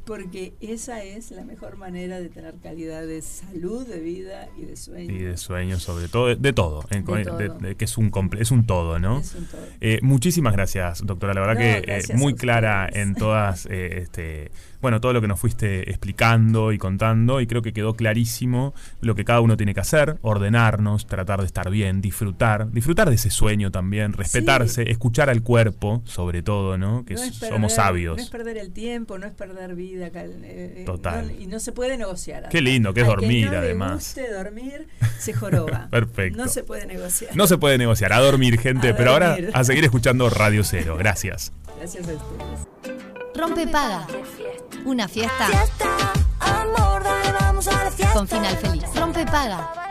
porque 0.08 0.54
esa 0.62 1.04
es 1.04 1.32
la 1.32 1.44
mejor 1.44 1.76
manera 1.76 2.22
de 2.22 2.30
tener 2.30 2.56
calidad 2.64 3.06
de 3.06 3.22
salud, 3.22 3.86
de 3.86 4.00
vida 4.00 4.48
y 4.58 4.62
de 4.62 4.78
sueño. 4.78 5.14
Y 5.14 5.20
de 5.20 5.36
sueño, 5.38 5.80
sobre 5.80 6.08
todo, 6.08 6.34
de, 6.34 6.54
todo, 6.54 6.86
que 6.88 7.84
es 7.84 7.98
un, 7.98 8.12
es 8.40 8.52
un 8.52 8.66
todo, 8.66 9.00
¿no? 9.00 9.20
Es 9.20 9.36
un 9.36 9.46
todo. 9.46 9.62
Eh, 9.82 10.00
muchísimas 10.02 10.54
gracias, 10.54 11.06
doctora. 11.06 11.34
La 11.34 11.42
verdad 11.42 11.58
que 11.58 11.94
eh, 11.94 12.16
muy 12.16 12.36
clara 12.36 12.88
en 12.92 13.16
todas 13.16 13.66
eh, 13.66 14.00
este, 14.02 14.50
bueno, 14.82 15.02
todo 15.02 15.12
lo 15.14 15.22
que 15.22 15.28
nos 15.28 15.40
fuiste 15.40 15.90
explicando 15.90 16.72
y 16.72 16.78
contando 16.78 17.42
y 17.42 17.48
creo 17.48 17.62
que 17.62 17.74
quedó 17.74 17.96
clarísimo 17.96 18.74
lo 19.02 19.16
que 19.16 19.26
cada 19.26 19.42
uno 19.42 19.58
tiene 19.58 19.74
que 19.74 19.80
hacer, 19.80 20.18
ordenarnos, 20.22 21.08
tratar 21.08 21.40
de 21.40 21.48
estar 21.48 21.70
bien, 21.70 22.00
disfrutar, 22.00 22.72
disfrutar 22.72 23.10
de 23.10 23.16
ese 23.16 23.32
sueño 23.32 23.72
también, 23.72 24.14
respetarse, 24.14 24.90
escuchar 24.92 25.30
al 25.30 25.42
cuerpo, 25.42 26.02
sobre 26.06 26.44
todo, 26.44 26.78
¿no? 26.78 27.06
Que 27.06 27.18
somos 27.18 27.74
sabios. 27.74 28.18
No 28.18 28.24
es 28.24 28.30
perder 28.30 28.58
el 28.58 28.72
tiempo, 28.72 29.18
no 29.18 29.26
es 29.26 29.34
perder 29.34 29.76
vida. 29.76 29.97
Eh, 30.06 30.74
eh, 30.78 30.84
Total. 30.86 31.32
y 31.40 31.48
no 31.48 31.60
se 31.60 31.72
puede 31.72 31.98
negociar. 31.98 32.50
Qué 32.50 32.62
lindo 32.62 32.94
que 32.94 33.02
es 33.02 33.08
dormir, 33.08 33.46
que 33.46 33.52
no 33.56 33.58
además. 33.58 33.94
Guste 33.94 34.32
dormir, 34.32 34.88
se 35.20 35.34
joroba. 35.34 35.88
Perfecto. 35.92 36.38
No 36.38 36.48
se 36.48 36.64
puede 36.64 36.86
negociar. 36.86 37.36
No 37.36 37.48
se 37.48 37.58
puede 37.58 37.78
negociar, 37.78 38.14
a 38.14 38.20
dormir, 38.20 38.60
gente. 38.60 38.94
pero 38.94 39.12
ahora 39.12 39.38
a 39.54 39.64
seguir 39.64 39.84
escuchando 39.84 40.30
Radio 40.30 40.64
Cero. 40.64 40.96
Gracias. 40.98 41.52
Gracias 41.78 42.08
a 42.08 42.12
ustedes. 42.14 42.98
Rompe 43.36 43.68
paga. 43.68 44.08
Una 44.86 45.08
fiesta. 45.08 45.48
Con 48.14 48.28
final 48.28 48.58
feliz. 48.58 48.84
Rompe 48.96 49.26
paga. 49.26 49.88